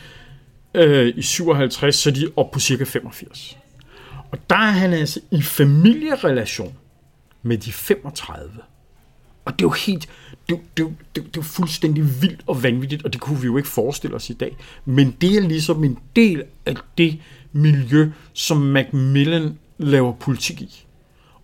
øh, 0.74 1.12
i 1.16 1.22
57, 1.22 1.96
så 1.96 2.10
er 2.10 2.14
de 2.14 2.28
op 2.36 2.50
på 2.50 2.60
cirka 2.60 2.84
85. 2.84 3.58
Og 4.30 4.38
der 4.50 4.56
er 4.56 4.70
han 4.70 4.92
altså 4.92 5.20
i 5.30 5.42
familierelation 5.42 6.74
med 7.42 7.58
de 7.58 7.72
35. 7.72 8.50
Og 9.44 9.52
det 9.52 9.64
er 9.64 9.68
jo 9.68 9.70
helt, 9.70 10.08
det, 10.48 10.58
det, 10.76 10.86
det, 10.86 10.96
det 11.14 11.26
er 11.26 11.30
jo 11.36 11.42
fuldstændig 11.42 12.22
vildt 12.22 12.40
og 12.46 12.62
vanvittigt, 12.62 13.04
og 13.04 13.12
det 13.12 13.20
kunne 13.20 13.40
vi 13.40 13.46
jo 13.46 13.56
ikke 13.56 13.68
forestille 13.68 14.16
os 14.16 14.30
i 14.30 14.32
dag. 14.32 14.56
Men 14.84 15.16
det 15.20 15.36
er 15.36 15.40
ligesom 15.40 15.84
en 15.84 15.98
del 16.16 16.42
af 16.66 16.74
det 16.98 17.18
miljø, 17.52 18.10
som 18.32 18.56
Macmillan 18.56 19.58
laver 19.78 20.12
politik 20.12 20.60
i. 20.60 20.86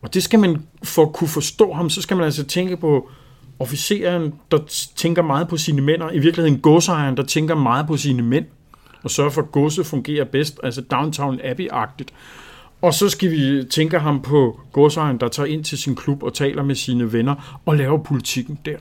Og 0.02 0.14
det 0.14 0.22
skal 0.22 0.38
man, 0.38 0.62
for 0.82 1.02
at 1.02 1.12
kunne 1.12 1.28
forstå 1.28 1.72
ham, 1.72 1.90
så 1.90 2.02
skal 2.02 2.16
man 2.16 2.26
altså 2.26 2.44
tænke 2.44 2.76
på 2.76 3.10
officeren, 3.58 4.34
der 4.50 4.58
tænker 4.96 5.22
meget 5.22 5.48
på 5.48 5.56
sine 5.56 5.82
mænd, 5.82 6.02
og 6.02 6.14
i 6.14 6.18
virkeligheden 6.18 6.60
godsejeren, 6.60 7.16
der 7.16 7.22
tænker 7.22 7.54
meget 7.54 7.86
på 7.86 7.96
sine 7.96 8.22
mænd, 8.22 8.46
og 9.08 9.12
sørge 9.12 9.30
for, 9.30 9.42
at 9.42 9.52
godset 9.52 9.86
fungerer 9.86 10.24
bedst, 10.24 10.60
altså 10.62 10.80
Downtown 10.80 11.40
Abbey-agtigt. 11.40 12.08
Og 12.82 12.94
så 12.94 13.08
skal 13.08 13.30
vi 13.30 13.64
tænke 13.70 13.98
ham 13.98 14.22
på 14.22 14.60
godsejeren, 14.72 15.20
der 15.20 15.28
tager 15.28 15.46
ind 15.46 15.64
til 15.64 15.78
sin 15.78 15.96
klub 15.96 16.22
og 16.22 16.34
taler 16.34 16.62
med 16.62 16.74
sine 16.74 17.12
venner 17.12 17.60
og 17.66 17.76
laver 17.76 18.02
politikken 18.02 18.58
der. 18.64 18.76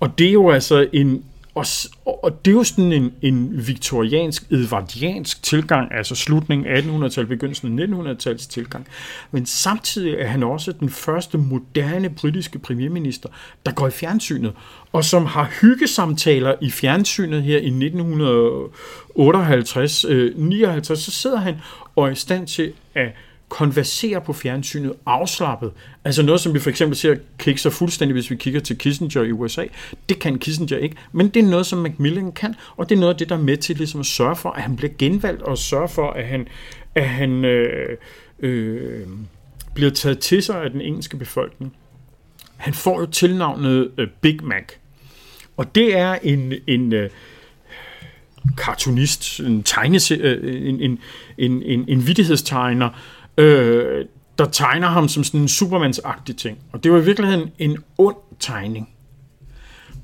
Og 0.00 0.18
det 0.18 0.28
er 0.28 0.32
jo 0.32 0.50
altså 0.50 0.88
en, 0.92 1.24
og, 1.54 1.66
og 2.24 2.44
det 2.44 2.50
er 2.50 2.54
jo 2.54 2.64
sådan 2.64 2.92
en, 2.92 3.12
en 3.22 3.66
viktoriansk, 3.66 4.50
edvardiansk 4.50 5.42
tilgang, 5.42 5.94
altså 5.94 6.14
slutningen 6.14 6.66
af 6.66 6.80
1800-tallet, 6.80 7.28
begyndelsen 7.28 7.78
af 7.78 7.86
1900-tallets 7.86 8.46
tilgang. 8.46 8.86
Men 9.30 9.46
samtidig 9.46 10.14
er 10.14 10.26
han 10.26 10.42
også 10.42 10.72
den 10.72 10.90
første 10.90 11.38
moderne 11.38 12.10
britiske 12.10 12.58
premierminister, 12.58 13.28
der 13.66 13.72
går 13.72 13.88
i 13.88 13.90
fjernsynet, 13.90 14.52
og 14.92 15.04
som 15.04 15.26
har 15.26 15.50
hyggesamtaler 15.60 16.54
i 16.60 16.70
fjernsynet 16.70 17.42
her 17.42 17.58
i 17.58 17.70
1958, 17.70 20.04
øh, 20.04 20.36
59, 20.36 20.98
så 20.98 21.10
sidder 21.10 21.38
han 21.38 21.56
og 21.96 22.06
er 22.06 22.10
i 22.10 22.14
stand 22.14 22.46
til 22.46 22.72
at 22.94 23.08
konverserer 23.50 24.20
på 24.20 24.32
fjernsynet 24.32 24.92
afslappet. 25.06 25.72
Altså 26.04 26.22
noget, 26.22 26.40
som 26.40 26.54
vi 26.54 26.58
for 26.58 26.70
eksempel 26.70 26.96
ser 26.96 27.16
kigge 27.38 27.70
fuldstændig, 27.70 28.12
hvis 28.12 28.30
vi 28.30 28.36
kigger 28.36 28.60
til 28.60 28.78
Kissinger 28.78 29.22
i 29.22 29.32
USA. 29.32 29.64
Det 30.08 30.18
kan 30.18 30.38
Kissinger 30.38 30.76
ikke, 30.76 30.96
men 31.12 31.28
det 31.28 31.44
er 31.44 31.48
noget, 31.48 31.66
som 31.66 31.78
Macmillan 31.78 32.32
kan, 32.32 32.54
og 32.76 32.88
det 32.88 32.94
er 32.94 33.00
noget 33.00 33.14
af 33.14 33.18
det, 33.18 33.28
der 33.28 33.36
er 33.36 33.40
med 33.40 33.56
til 33.56 33.76
ligesom 33.76 34.00
at 34.00 34.06
sørge 34.06 34.36
for, 34.36 34.50
at 34.50 34.62
han 34.62 34.76
bliver 34.76 34.92
genvalgt, 34.98 35.42
og 35.42 35.58
sørge 35.58 35.88
for, 35.88 36.10
at 36.10 36.26
han, 36.26 36.48
at 36.94 37.08
han 37.08 37.44
øh, 37.44 37.96
øh, 38.38 39.06
bliver 39.74 39.90
taget 39.90 40.18
til 40.18 40.42
sig 40.42 40.62
af 40.62 40.70
den 40.70 40.80
engelske 40.80 41.16
befolkning. 41.16 41.76
Han 42.56 42.74
får 42.74 43.00
jo 43.00 43.06
tilnavnet 43.06 43.90
øh, 43.98 44.08
Big 44.20 44.44
Mac, 44.44 44.64
og 45.56 45.74
det 45.74 45.98
er 45.98 46.18
en, 46.22 46.52
en 46.66 46.92
øh, 46.92 47.10
cartoonist, 48.56 49.40
en, 49.40 49.62
tegnese, 49.62 50.14
øh, 50.14 50.68
en, 50.68 50.80
en, 50.80 50.98
en, 51.38 51.62
en, 51.62 51.84
en 51.88 52.06
vittighedstegner, 52.06 52.90
øh, 53.40 54.04
der 54.38 54.46
tegner 54.46 54.88
ham 54.88 55.08
som 55.08 55.24
sådan 55.24 55.40
en 55.40 55.48
supermandsagtig 55.48 56.36
ting. 56.36 56.58
Og 56.72 56.84
det 56.84 56.92
var 56.92 56.98
i 56.98 57.04
virkeligheden 57.04 57.50
en 57.58 57.76
ond 57.98 58.16
tegning. 58.38 58.88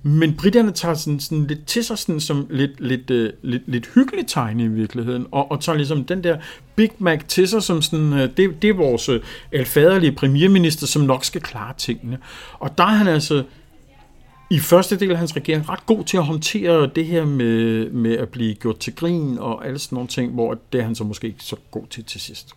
Men 0.03 0.37
britterne 0.37 0.73
tager 0.73 0.95
sådan, 0.95 1.21
sådan 1.21 1.47
lidt 1.47 1.67
til 1.67 1.85
sig 1.85 1.99
sådan, 1.99 2.21
som 2.21 2.47
lidt, 2.51 2.81
lidt, 2.81 3.11
øh, 3.11 3.33
lidt, 3.43 3.63
lidt 3.67 3.89
hyggelig 3.95 4.27
tegning 4.27 4.73
i 4.73 4.75
virkeligheden, 4.75 5.27
og, 5.31 5.51
og 5.51 5.61
tager 5.61 5.77
ligesom 5.77 6.05
den 6.05 6.25
der 6.25 6.39
Big 6.77 6.91
Mac 6.99 7.21
til 7.29 7.49
sig 7.49 7.63
som 7.63 7.83
sådan, 7.83 8.13
øh, 8.13 8.31
det, 8.37 8.63
det 8.63 8.71
er 8.71 8.75
vores 8.75 9.09
uh, 9.09 9.17
alfaderlige 9.53 10.13
premierminister, 10.13 10.87
som 10.87 11.03
nok 11.03 11.25
skal 11.25 11.41
klare 11.41 11.75
tingene. 11.79 12.19
Og 12.53 12.79
der 12.79 12.85
er 12.85 12.89
han 12.89 13.09
altså 13.09 13.45
i 14.51 14.59
første 14.59 14.97
del 14.97 15.11
af 15.11 15.19
hans 15.19 15.37
regering 15.37 15.69
ret 15.69 15.87
god 15.87 16.05
til 16.05 16.17
at 16.17 16.25
håndtere 16.25 16.91
det 16.95 17.07
her 17.07 17.25
med, 17.25 17.91
med 17.91 18.17
at 18.17 18.29
blive 18.29 18.55
gjort 18.55 18.79
til 18.79 18.95
grin 18.95 19.39
og 19.39 19.67
alle 19.67 19.79
sådan 19.79 19.97
nogle 19.97 20.09
ting, 20.09 20.33
hvor 20.33 20.59
det 20.73 20.81
er 20.81 20.85
han 20.85 20.95
så 20.95 21.05
måske 21.05 21.27
ikke 21.27 21.45
så 21.45 21.57
god 21.71 21.87
til 21.91 22.05
til 22.05 22.21
sidst. 22.21 22.55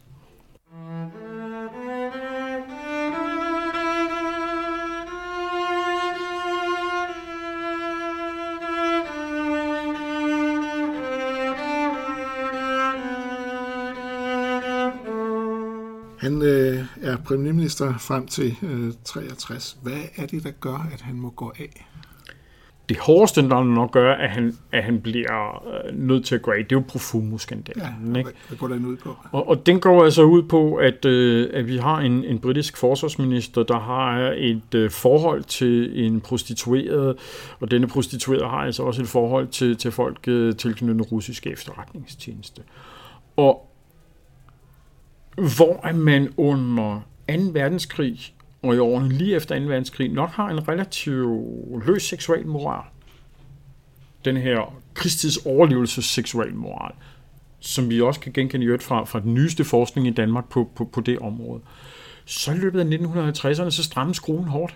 Han 16.19 16.41
øh, 16.41 16.85
er 17.01 17.17
premierminister 17.17 17.97
frem 17.97 18.27
til 18.27 18.55
øh, 18.63 18.93
63. 19.03 19.77
Hvad 19.81 20.01
er 20.15 20.25
det, 20.25 20.43
der 20.43 20.51
gør, 20.51 20.89
at 20.93 21.01
han 21.01 21.15
må 21.15 21.29
gå 21.29 21.53
af? 21.59 21.85
det 22.89 22.97
hårdeste, 22.97 23.41
der 23.41 23.63
nok 23.63 23.91
gør, 23.91 24.13
at 24.13 24.29
han, 24.29 24.57
at 24.71 24.83
han 24.83 25.01
bliver 25.01 25.63
øh, 25.67 25.99
nødt 25.99 26.25
til 26.25 26.35
at 26.35 26.41
gå 26.41 26.51
af, 26.51 26.57
det 26.57 26.75
er 26.75 26.79
jo 26.79 26.83
Profumo-skandalen. 26.87 28.13
Ja, 28.13 28.19
ikke? 28.19 28.31
hvad 28.47 28.57
går 28.57 28.67
den 28.67 28.85
ud 28.85 28.97
på? 28.97 29.15
Og, 29.31 29.47
og 29.47 29.65
den 29.65 29.79
går 29.79 30.03
altså 30.03 30.23
ud 30.23 30.43
på, 30.43 30.75
at, 30.75 31.05
øh, 31.05 31.49
at 31.53 31.67
vi 31.67 31.77
har 31.77 31.99
en, 31.99 32.23
en 32.23 32.39
britisk 32.39 32.77
forsvarsminister, 32.77 33.63
der 33.63 33.79
har 33.79 34.33
et 34.37 34.75
øh, 34.75 34.89
forhold 34.89 35.43
til 35.43 36.05
en 36.05 36.21
prostitueret, 36.21 37.17
og 37.59 37.71
denne 37.71 37.87
prostituerede 37.87 38.45
har 38.45 38.57
altså 38.57 38.83
også 38.83 39.01
et 39.01 39.07
forhold 39.07 39.47
til, 39.47 39.77
til 39.77 39.91
folk 39.91 40.27
øh, 40.27 40.55
tilknyttet 40.55 41.11
russiske 41.11 41.49
efterretningstjeneste. 41.49 42.61
Og 43.37 43.68
hvor 45.35 45.91
man 45.91 46.33
under 46.37 47.01
2. 47.29 47.35
verdenskrig 47.53 48.33
og 48.61 48.75
i 48.75 48.79
årene 48.79 49.09
lige 49.09 49.35
efter 49.35 49.59
2. 49.59 49.65
verdenskrig 49.65 50.11
nok 50.11 50.29
har 50.29 50.49
en 50.49 50.67
relativt 50.67 51.85
løs 51.87 52.03
seksuel 52.03 52.47
moral. 52.47 52.83
Den 54.25 54.37
her 54.37 54.81
krigstids 54.93 55.37
overlevelses 55.37 56.05
seksuel 56.05 56.55
moral, 56.55 56.91
som 57.59 57.89
vi 57.89 58.01
også 58.01 58.19
kan 58.19 58.33
genkende 58.33 58.75
i 58.75 58.77
fra, 58.77 59.03
fra 59.03 59.19
den 59.19 59.33
nyeste 59.33 59.63
forskning 59.63 60.07
i 60.07 60.11
Danmark 60.11 60.49
på, 60.49 60.71
på, 60.75 60.85
på 60.85 61.01
det 61.01 61.19
område. 61.19 61.61
Så 62.25 62.51
i 62.51 62.57
løbet 62.57 62.79
af 62.79 62.97
1950'erne, 62.97 63.69
så 63.69 63.83
strammer 63.83 64.13
skruen 64.13 64.47
hårdt. 64.47 64.75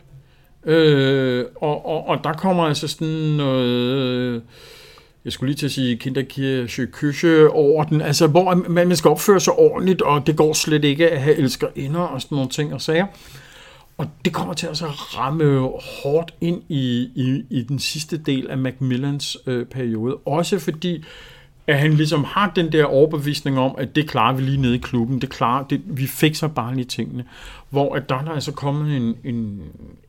Øh, 0.65 1.45
og, 1.55 1.85
og, 1.85 2.07
og 2.07 2.23
der 2.23 2.33
kommer 2.33 2.63
altså 2.63 2.87
sådan 2.87 3.07
noget... 3.37 3.69
Øh, 3.69 4.41
jeg 5.25 5.33
skulle 5.33 5.49
lige 5.49 5.57
til 5.57 5.65
at 5.65 5.71
sige 5.71 5.97
kinderkirche, 5.97 6.85
kyche 6.85 7.49
orden, 7.49 8.01
altså 8.01 8.27
hvor 8.27 8.55
man, 8.55 8.87
man 8.87 8.95
skal 8.95 9.09
opføre 9.09 9.39
sig 9.39 9.53
ordentligt, 9.53 10.01
og 10.01 10.27
det 10.27 10.35
går 10.35 10.53
slet 10.53 10.83
ikke 10.83 11.09
at 11.09 11.21
have 11.21 11.35
elsker 11.35 11.67
inder 11.75 11.99
og 11.99 12.21
sådan 12.21 12.35
nogle 12.35 12.49
ting 12.49 12.73
og 12.73 12.81
sager. 12.81 13.05
Og 13.97 14.09
det 14.25 14.33
kommer 14.33 14.53
til 14.53 14.67
at 14.67 14.77
så 14.77 14.85
ramme 14.85 15.59
hårdt 16.03 16.33
ind 16.41 16.61
i, 16.69 17.09
i, 17.15 17.43
i 17.49 17.61
den 17.63 17.79
sidste 17.79 18.17
del 18.17 18.49
af 18.49 18.57
Macmillans 18.57 19.37
øh, 19.47 19.65
periode. 19.65 20.15
Også 20.15 20.59
fordi, 20.59 21.03
at 21.67 21.79
han 21.79 21.93
ligesom 21.93 22.23
har 22.23 22.51
den 22.55 22.71
der 22.71 22.85
overbevisning 22.85 23.59
om, 23.59 23.75
at 23.77 23.95
det 23.95 24.09
klarer 24.09 24.35
vi 24.35 24.41
lige 24.41 24.61
nede 24.61 24.75
i 24.75 24.77
klubben. 24.77 25.21
Det 25.21 25.29
klarer, 25.29 25.67
det, 25.67 25.81
vi 25.85 26.07
fikser 26.07 26.47
bare 26.47 26.75
lige 26.75 26.85
tingene. 26.85 27.25
Hvor 27.69 27.95
at 27.95 28.09
der 28.09 28.15
er 28.15 28.29
altså 28.29 28.51
kommet 28.51 28.97
en, 28.97 29.15
en, 29.23 29.61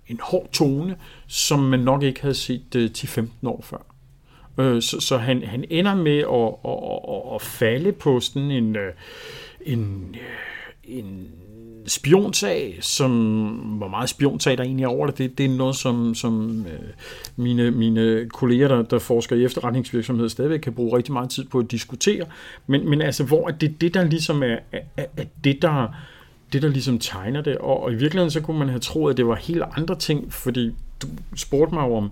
en 0.09 0.21
hård 0.23 0.49
tone, 0.53 0.97
som 1.27 1.59
man 1.59 1.81
nok 1.81 2.03
ikke 2.03 2.21
havde 2.21 2.35
set 2.35 2.75
øh, 2.75 2.91
10-15 2.99 3.27
år 3.45 3.61
før. 3.65 3.94
Øh, 4.59 4.83
så 4.83 5.01
så 5.01 5.17
han, 5.17 5.43
han 5.43 5.65
ender 5.71 5.95
med 5.95 6.19
at, 6.19 6.71
at, 6.71 7.15
at, 7.15 7.35
at 7.35 7.43
falde 7.43 7.93
på 7.93 8.21
sådan 8.21 8.51
en, 8.51 8.77
øh, 8.77 8.93
en, 9.67 10.15
øh, 10.15 10.99
en 10.99 11.29
spionsag, 11.87 12.79
som, 12.81 13.11
hvor 13.49 13.89
meget 13.89 14.09
spionsag 14.09 14.59
der 14.59 14.65
egentlig 14.65 14.85
er 14.85 14.89
over 14.89 15.07
det, 15.07 15.19
det, 15.19 15.39
det 15.39 15.47
er 15.47 15.57
noget, 15.57 15.77
som, 15.77 16.15
som 16.15 16.67
øh, 16.67 16.89
mine, 17.37 17.71
mine 17.71 18.29
kolleger, 18.29 18.69
der, 18.69 18.83
der 18.83 18.99
forsker 18.99 19.37
i 19.37 19.45
efterretningsvirksomhed, 19.45 20.29
stadigvæk 20.29 20.61
kan 20.61 20.73
bruge 20.73 20.97
rigtig 20.97 21.13
meget 21.13 21.31
tid 21.31 21.45
på 21.45 21.59
at 21.59 21.71
diskutere. 21.71 22.27
Men, 22.67 22.89
men 22.89 23.01
altså, 23.03 23.25
hvor 23.25 23.49
er 23.49 23.53
det 23.53 23.81
det, 23.81 23.95
der 23.95 24.05
ligesom 24.05 24.43
er, 24.43 24.57
er, 24.73 25.05
er 25.17 25.25
det, 25.45 25.63
der 25.63 25.89
det, 26.53 26.63
der 26.63 26.69
ligesom 26.69 26.99
tegner 26.99 27.41
det, 27.41 27.59
og, 27.59 27.83
og 27.83 27.93
i 27.93 27.95
virkeligheden 27.95 28.31
så 28.31 28.41
kunne 28.41 28.59
man 28.59 28.69
have 28.69 28.81
troet, 28.81 29.11
at 29.11 29.17
det 29.17 29.27
var 29.27 29.35
helt 29.35 29.63
andre 29.77 29.99
ting, 29.99 30.33
fordi 30.33 30.75
du 31.03 31.07
spurgte 31.37 31.75
mig 31.75 31.85
om, 31.85 32.11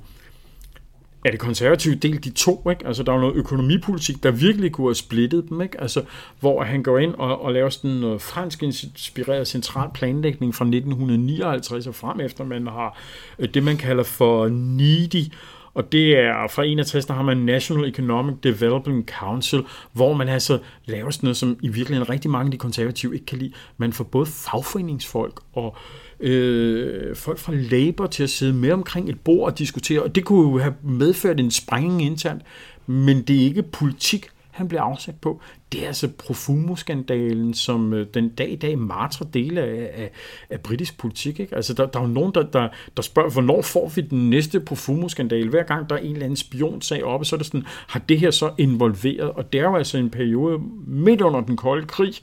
er 1.25 1.31
det 1.31 1.41
konservative 1.41 1.95
del 1.95 2.25
de 2.25 2.31
to, 2.31 2.71
ikke? 2.71 2.87
Altså, 2.87 3.03
der 3.03 3.13
er 3.13 3.21
noget 3.21 3.35
økonomipolitik, 3.35 4.23
der 4.23 4.31
virkelig 4.31 4.73
kunne 4.73 4.87
have 4.87 4.95
splittet 4.95 5.49
dem, 5.49 5.61
ikke? 5.61 5.81
Altså, 5.81 6.03
hvor 6.41 6.63
han 6.63 6.83
går 6.83 6.99
ind 6.99 7.15
og, 7.15 7.43
og 7.43 7.53
laver 7.53 7.69
sådan 7.69 7.91
noget 7.91 8.23
fransk 8.23 8.63
inspireret 8.63 9.49
central 9.49 9.89
planlægning 9.95 10.55
fra 10.55 10.65
1959 10.65 11.87
og 11.87 11.95
frem 11.95 12.21
efter, 12.21 12.45
man 12.45 12.67
har 12.67 12.99
øh, 13.39 13.49
det, 13.55 13.63
man 13.63 13.77
kalder 13.77 14.03
for 14.03 14.49
needy, 14.49 15.33
og 15.75 15.93
det 15.93 16.19
er 16.19 16.49
fra 16.51 16.65
61, 16.65 17.07
der 17.07 17.15
har 17.15 17.23
man 17.23 17.37
National 17.37 17.91
Economic 17.91 18.35
Development 18.43 19.11
Council, 19.11 19.63
hvor 19.93 20.13
man 20.15 20.29
altså 20.29 20.59
laver 20.85 21.11
sådan 21.11 21.27
noget, 21.27 21.37
som 21.37 21.57
i 21.63 21.69
virkeligheden 21.69 22.11
rigtig 22.11 22.31
mange 22.31 22.47
af 22.47 22.51
de 22.51 22.59
konservative 22.59 23.15
ikke 23.15 23.27
kan 23.27 23.39
lide. 23.39 23.53
Man 23.77 23.93
får 23.93 24.05
både 24.05 24.27
fagforeningsfolk 24.27 25.41
og 25.53 25.77
øh, 26.21 27.17
folk 27.17 27.39
fra 27.39 27.53
Labour 27.55 28.07
til 28.07 28.23
at 28.23 28.31
sidde 28.31 28.53
med 28.53 28.73
omkring 28.73 29.09
et 29.09 29.21
bord 29.21 29.53
og 29.53 29.59
diskutere, 29.59 30.03
og 30.03 30.15
det 30.15 30.25
kunne 30.25 30.61
have 30.63 30.75
medført 30.83 31.41
en 31.41 31.51
sprængning 31.51 32.03
internt, 32.03 32.43
men 32.87 33.23
det 33.23 33.37
er 33.37 33.45
ikke 33.45 33.63
politik, 33.63 34.27
han 34.53 34.69
bliver 34.69 34.83
afsat 34.83 35.15
på. 35.21 35.41
Det 35.73 35.83
er 35.83 35.87
altså 35.87 36.09
Profumo-skandalen, 36.19 37.55
som 37.55 37.93
øh, 37.93 38.07
den 38.15 38.29
dag 38.29 38.51
i 38.51 38.57
dag 38.57 38.79
martrer 38.79 39.27
dele 39.27 39.61
af, 39.61 39.91
af, 39.95 40.11
af 40.51 40.61
britisk 40.61 40.99
politik. 40.99 41.41
Ikke? 41.41 41.57
Altså, 41.57 41.75
der, 41.75 41.87
der 41.87 41.99
er 41.99 42.03
jo 42.03 42.09
nogen, 42.09 42.35
der, 42.35 42.43
der, 42.43 42.69
der 42.97 43.03
spørger, 43.03 43.31
hvornår 43.31 43.63
får 43.63 43.89
vi 43.89 44.01
den 44.01 44.31
næste 44.31 44.61
Profumo-skandale? 44.61 45.51
Hver 45.51 45.63
gang 45.63 45.91
der 45.91 45.97
er 45.97 46.01
en 46.01 46.13
eller 46.13 46.25
anden 46.25 46.37
spionsag 46.37 47.05
oppe, 47.05 47.27
så 47.27 47.37
er 47.37 47.39
det 47.39 47.47
sådan, 47.47 47.65
har 47.87 48.01
det 48.01 48.19
her 48.19 48.31
så 48.31 48.51
involveret? 48.59 49.31
Og 49.31 49.53
det 49.53 49.61
er 49.61 49.65
jo 49.65 49.77
altså 49.77 49.99
en 49.99 50.11
periode 50.11 50.59
midt 50.87 51.21
under 51.21 51.41
den 51.41 51.57
kolde 51.57 51.87
krig, 51.87 52.15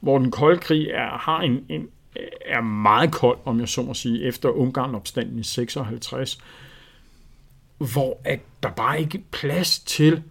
hvor 0.00 0.18
den 0.18 0.30
kolde 0.30 0.58
krig 0.58 0.88
er, 0.90 1.18
har 1.18 1.40
en, 1.40 1.64
en, 1.68 1.88
er 2.46 2.60
meget 2.60 3.12
kold, 3.12 3.38
om 3.44 3.60
jeg 3.60 3.68
så 3.68 3.82
må 3.82 3.94
sige, 3.94 4.24
efter 4.24 4.48
Ungarn-opstanden 4.48 5.38
i 5.38 5.42
56, 5.42 6.38
hvor 7.78 8.20
at 8.24 8.40
der 8.62 8.70
bare 8.70 9.00
ikke 9.00 9.18
er 9.18 9.22
plads 9.30 9.78
til, 9.78 10.22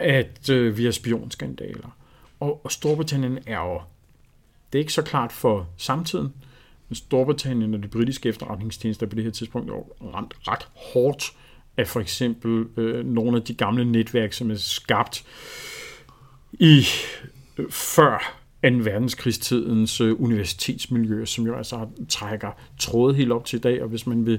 at 0.00 0.50
øh, 0.50 0.78
vi 0.78 0.84
har 0.84 0.92
spionskandaler. 0.92 1.96
Og, 2.40 2.64
og 2.64 2.72
Storbritannien 2.72 3.38
er 3.46 3.58
jo, 3.58 3.80
det 4.72 4.78
er 4.78 4.80
ikke 4.80 4.92
så 4.92 5.02
klart 5.02 5.32
for 5.32 5.68
samtiden, 5.76 6.32
men 6.88 6.96
Storbritannien 6.96 7.74
og 7.74 7.82
de 7.82 7.88
britiske 7.88 8.28
efterretningstjenester 8.28 9.06
på 9.06 9.14
det 9.14 9.24
her 9.24 9.30
tidspunkt 9.30 9.70
er 9.70 9.74
ramt 10.14 10.34
ret 10.48 10.68
hårdt 10.92 11.32
af 11.76 11.88
for 11.88 12.00
eksempel 12.00 12.66
øh, 12.76 13.06
nogle 13.06 13.36
af 13.36 13.42
de 13.42 13.54
gamle 13.54 13.84
netværk, 13.84 14.32
som 14.32 14.50
er 14.50 14.56
skabt 14.56 15.24
i 16.52 16.86
øh, 17.58 17.70
før 17.70 18.43
2. 18.70 18.84
verdenskrigstidens 18.84 20.00
øh, 20.00 20.22
universitetsmiljø, 20.22 21.24
som 21.24 21.46
jo 21.46 21.56
altså 21.56 21.86
trækker 22.08 22.50
tråde 22.78 23.14
helt 23.14 23.32
op 23.32 23.44
til 23.44 23.56
i 23.56 23.60
dag, 23.60 23.82
og 23.82 23.88
hvis 23.88 24.06
man 24.06 24.26
vil, 24.26 24.38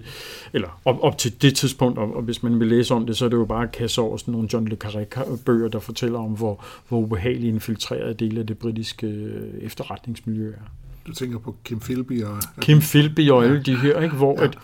eller 0.53 0.81
op, 0.85 0.97
op 1.01 1.17
til 1.17 1.41
det 1.41 1.55
tidspunkt, 1.55 1.99
og, 1.99 2.15
og 2.15 2.21
hvis 2.21 2.43
man 2.43 2.59
vil 2.59 2.67
læse 2.67 2.93
om 2.93 3.05
det, 3.05 3.17
så 3.17 3.25
er 3.25 3.29
det 3.29 3.37
jo 3.37 3.45
bare 3.45 3.63
at 3.63 3.71
kasse 3.71 4.01
over 4.01 4.17
sådan 4.17 4.31
nogle 4.31 4.49
John 4.53 4.67
le 4.67 4.77
Carré 4.83 5.35
bøger, 5.45 5.67
der 5.67 5.79
fortæller 5.79 6.19
om, 6.19 6.31
hvor, 6.31 6.65
hvor 6.87 6.99
ubehageligt 6.99 7.53
infiltreret 7.53 8.19
dele 8.19 8.39
af 8.39 8.47
det 8.47 8.57
britiske 8.57 9.07
øh, 9.07 9.53
efterretningsmiljø 9.61 10.51
er. 10.51 10.71
Du 11.07 11.13
tænker 11.13 11.39
på 11.39 11.55
Kim 11.63 11.79
Philby 11.79 12.23
og... 12.23 12.37
Kim 12.61 12.79
Philby 12.79 13.29
og 13.29 13.45
alle 13.45 13.63
de 13.63 13.75
her, 13.75 14.01
ikke? 14.01 14.15
Hvor 14.15 14.35
ja. 14.39 14.43
at, 14.43 14.57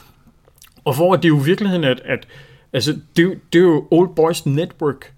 og 0.86 0.96
hvor 0.96 1.16
det 1.16 1.26
er 1.26 1.30
jo 1.30 1.42
i 1.42 1.46
virkeligheden, 1.46 1.84
at, 1.84 2.02
at 2.06 2.28
altså, 2.74 2.92
det, 2.92 3.24
er 3.24 3.28
jo, 3.28 3.36
det 3.54 3.60
er 3.60 3.64
jo 3.64 3.88
Old 3.92 4.16
Boys 4.16 4.46
Network, 4.46 5.14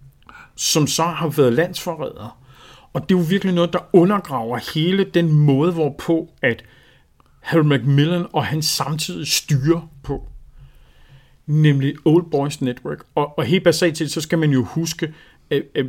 som 0.56 0.88
så 0.88 1.03
har 1.03 1.27
været 1.27 1.53
landsforrædere 1.53 2.29
og 2.93 3.01
det 3.01 3.15
er 3.15 3.19
jo 3.19 3.25
virkelig 3.29 3.53
noget, 3.53 3.73
der 3.73 3.79
undergraver 3.93 4.73
hele 4.73 5.03
den 5.03 5.34
måde, 5.34 5.71
hvorpå 5.71 6.34
at 6.41 6.63
Harry 7.39 7.65
Macmillan 7.65 8.25
og 8.34 8.45
han 8.45 8.62
samtidig 8.62 9.27
styrer 9.27 9.89
på. 10.03 10.29
Nemlig 11.45 11.95
Old 12.06 12.32
Boys 12.32 12.62
Network. 12.62 13.06
Og, 13.15 13.38
og 13.38 13.45
helt 13.45 13.63
basalt 13.63 13.97
set, 13.97 14.12
så 14.12 14.21
skal 14.21 14.39
man 14.39 14.51
jo 14.51 14.63
huske, 14.63 15.13
at, 15.49 15.63
at 15.75 15.86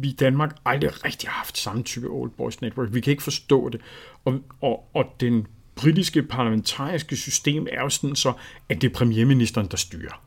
vi 0.00 0.08
i 0.08 0.16
Danmark 0.20 0.56
aldrig 0.64 1.04
rigtig 1.04 1.28
har 1.28 1.36
haft 1.36 1.58
samme 1.58 1.82
type 1.82 2.06
Old 2.08 2.30
Boys 2.30 2.60
Network. 2.60 2.88
Vi 2.94 3.00
kan 3.00 3.10
ikke 3.10 3.22
forstå 3.22 3.68
det. 3.68 3.80
Og, 4.24 4.40
og, 4.60 4.90
og 4.94 5.04
den 5.20 5.46
britiske 5.76 6.22
parlamentariske 6.22 7.16
system 7.16 7.66
er 7.72 7.82
jo 7.82 7.88
sådan 7.88 8.16
så, 8.16 8.32
at 8.68 8.82
det 8.82 8.90
er 8.90 8.94
premierministeren, 8.94 9.66
der 9.70 9.76
styrer. 9.76 10.25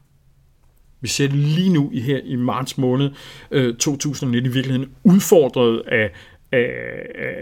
Vi 1.02 1.08
ser 1.08 1.28
det 1.28 1.38
lige 1.38 1.74
nu 1.74 1.90
i 1.94 2.00
her 2.00 2.20
i 2.24 2.36
marts 2.36 2.78
måned 2.78 3.12
øh, 3.52 3.76
2019 3.76 4.52
i 4.52 4.54
virkeligheden 4.54 4.92
udfordret 5.04 5.82
af, 5.88 6.12
af, 6.52 6.70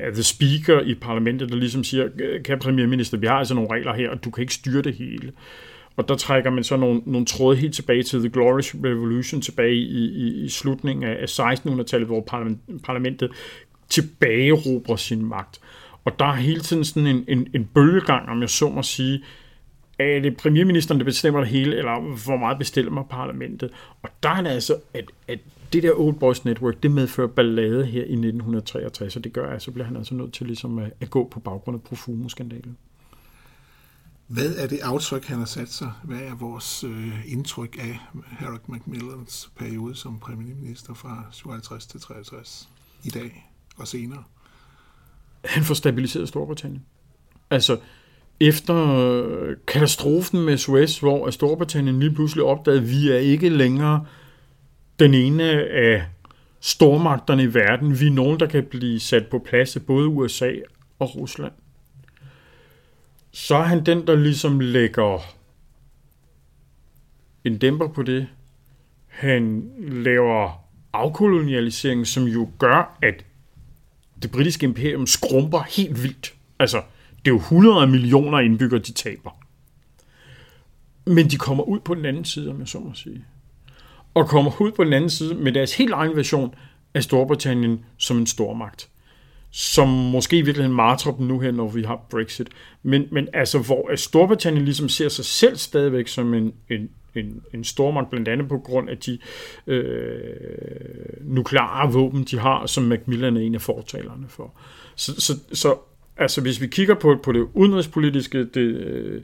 af 0.04 0.14
the 0.14 0.24
speaker 0.24 0.82
i 0.82 0.94
parlamentet, 0.94 1.50
der 1.50 1.56
ligesom 1.56 1.84
siger, 1.84 2.10
kan 2.46 2.60
premierminister, 2.60 3.18
vi 3.18 3.28
har 3.28 3.36
altså 3.36 3.54
nogle 3.54 3.72
regler 3.72 3.94
her, 3.94 4.10
og 4.10 4.24
du 4.24 4.30
kan 4.30 4.42
ikke 4.42 4.54
styre 4.54 4.82
det 4.82 4.94
hele. 4.94 5.32
Og 5.98 6.08
der 6.08 6.16
trækker 6.16 6.50
man 6.50 6.64
så 6.64 6.78
nogle, 6.78 7.02
nogle 7.06 7.26
tråde 7.26 7.58
helt 7.58 7.74
tilbage 7.74 8.04
til 8.04 8.20
The 8.20 8.30
Glorious 8.30 8.76
Revolution, 8.76 9.42
tilbage 9.42 9.76
i, 9.76 10.06
i, 10.06 10.44
i 10.44 10.50
slutningen 10.50 11.04
af 11.04 11.40
1600-tallet, 11.40 12.08
hvor 12.08 12.22
parlamentet 12.84 13.32
tilbagerober 13.90 14.96
sin 14.96 15.26
magt. 15.26 15.60
Og 16.06 16.20
der 16.20 16.26
er 16.26 16.34
hele 16.34 16.60
tiden 16.60 16.84
sådan 16.84 17.08
en, 17.08 17.26
en, 17.28 17.48
en 17.56 17.66
bølgegang, 17.74 18.30
om 18.30 18.42
jeg 18.42 18.50
så 18.50 18.70
må 18.70 18.84
sige, 18.84 19.24
er 20.00 20.20
det 20.20 20.38
premierministeren, 20.38 21.00
der 21.00 21.06
bestemmer 21.06 21.40
det 21.40 21.50
hele, 21.50 21.78
eller 21.78 22.24
hvor 22.26 22.38
meget 22.38 22.58
bestemmer 22.58 23.04
parlamentet? 23.04 23.72
Og 24.02 24.10
der 24.24 24.30
er 24.30 24.42
det 24.42 24.50
altså, 24.50 24.78
at, 24.94 25.12
at 25.28 25.40
det 25.74 25.84
der 25.84 25.92
Old 26.00 26.16
Boys 26.16 26.46
Network, 26.46 26.84
det 26.84 26.92
medfører 26.92 27.28
ballade 27.28 27.86
her 27.86 28.02
i 28.02 28.14
1963, 28.14 29.16
og 29.16 29.24
det 29.24 29.34
gør, 29.34 29.50
at 29.50 29.62
så 29.62 29.72
bliver 29.72 29.86
han 29.86 29.98
altså 29.98 30.16
nødt 30.16 30.34
til 30.34 30.48
ligesom 30.48 30.80
at, 30.80 30.94
at 31.02 31.10
gå 31.10 31.28
på 31.32 31.40
baggrund 31.40 31.76
af 31.76 31.82
Profumo-skandalen. 31.82 32.78
Hvad 34.28 34.56
er 34.56 34.68
det 34.68 34.80
aftryk, 34.84 35.26
han 35.26 35.38
har 35.38 35.46
sat 35.46 35.70
sig? 35.70 35.92
Hvad 36.04 36.20
er 36.20 36.36
vores 36.36 36.84
øh, 36.84 37.32
indtryk 37.32 37.78
af 37.80 38.00
Harry 38.26 38.58
Macmillans 38.68 39.52
periode 39.58 39.96
som 39.96 40.20
premierminister 40.20 40.94
fra 40.94 41.24
57 41.32 41.88
til 41.88 42.00
63 42.00 42.70
i 43.04 43.10
dag 43.10 43.50
og 43.78 43.88
senere? 43.88 44.24
han 45.48 45.64
får 45.64 45.74
stabiliseret 45.74 46.28
Storbritannien. 46.28 46.86
Altså, 47.50 47.80
efter 48.40 49.56
katastrofen 49.68 50.46
med 50.46 50.58
Suez, 50.58 51.00
hvor 51.00 51.30
Storbritannien 51.30 52.00
lige 52.00 52.14
pludselig 52.14 52.44
opdagede, 52.44 52.82
at 52.82 52.90
vi 52.90 53.12
er 53.12 53.18
ikke 53.18 53.50
længere 53.50 54.06
den 55.00 55.14
ene 55.14 55.44
af 55.70 56.06
stormagterne 56.60 57.44
i 57.44 57.54
verden. 57.54 58.00
Vi 58.00 58.08
er 58.08 58.12
nogen, 58.12 58.40
der 58.40 58.46
kan 58.46 58.64
blive 58.64 59.00
sat 59.00 59.28
på 59.28 59.40
plads 59.40 59.76
af 59.76 59.82
både 59.82 60.08
USA 60.08 60.52
og 61.00 61.16
Rusland. 61.16 61.52
Så 63.32 63.56
er 63.56 63.64
han 63.64 63.86
den, 63.86 64.08
der 64.08 64.16
ligesom 64.16 64.60
lægger 64.60 65.20
en 67.44 67.58
dæmper 67.58 67.88
på 67.88 68.04
det. 68.04 68.28
Han 69.08 69.72
laver 69.80 70.64
afkolonialisering, 70.94 72.08
som 72.08 72.24
jo 72.24 72.50
gør, 72.60 72.98
at 73.02 73.26
det 74.22 74.32
britiske 74.32 74.64
imperium 74.64 75.08
skrumper 75.08 75.64
helt 75.78 76.04
vildt. 76.04 76.34
Altså, 76.60 76.82
det 77.28 77.34
er 77.34 77.36
jo 77.36 77.40
100 77.40 77.88
millioner 77.88 78.40
indbyggere, 78.40 78.80
de 78.80 78.94
taber. 78.94 79.32
Men 81.06 81.30
de 81.30 81.38
kommer 81.38 81.64
ud 81.64 81.80
på 81.80 81.96
den 81.96 82.06
anden 82.06 82.26
side, 82.26 82.52
om 82.52 82.60
jeg 82.60 82.68
så 82.68 82.80
må 82.80 82.94
sige. 82.94 83.26
Og 84.14 84.28
kommer 84.28 84.62
ud 84.62 84.72
på 84.72 84.84
den 84.84 84.94
anden 84.94 85.10
side 85.10 85.36
med 85.36 85.52
deres 85.52 85.74
helt 85.74 85.94
egen 85.94 86.16
version 86.16 86.56
af 86.94 87.04
Storbritannien 87.04 87.86
som 87.98 88.18
en 88.18 88.26
stormagt. 88.26 88.90
Som 89.52 89.88
måske 89.88 90.38
i 90.38 90.42
virkeligheden 90.42 90.76
martrer 90.76 91.12
dem 91.12 91.26
nu 91.26 91.40
her, 91.40 91.52
når 91.52 91.68
vi 91.68 91.84
har 91.84 92.06
Brexit. 92.10 92.48
Men, 92.84 93.06
men 93.12 93.28
altså, 93.34 93.60
hvor 93.60 93.96
Storbritannien 93.96 94.66
ligesom 94.66 94.90
ser 94.90 95.10
sig 95.10 95.26
selv 95.26 95.58
stadigvæk 95.58 96.08
som 96.08 96.34
en, 96.34 96.54
en, 96.70 96.90
en, 97.16 97.42
en 97.54 97.64
stormagt, 97.64 98.10
blandt 98.10 98.28
andet 98.28 98.48
på 98.48 98.58
grund 98.58 98.90
af 98.90 98.98
de 98.98 99.20
øh, 99.68 100.18
nukleare 101.22 101.94
våben, 101.94 102.24
de 102.24 102.40
har, 102.40 102.66
som 102.66 102.84
Macmillan 102.84 103.38
er 103.38 103.42
en 103.42 103.56
af 103.56 103.62
fortalerne 103.62 104.26
for. 104.30 104.54
Så, 104.96 105.22
så, 105.22 105.34
så 105.54 105.78
altså, 106.18 106.42
hvis 106.42 106.62
vi 106.62 106.68
kigger 106.68 106.96
på, 106.96 107.20
på 107.24 107.32
det 107.32 107.48
udenrigspolitiske, 107.54 108.46
det, 108.46 108.62
øh, 108.62 109.22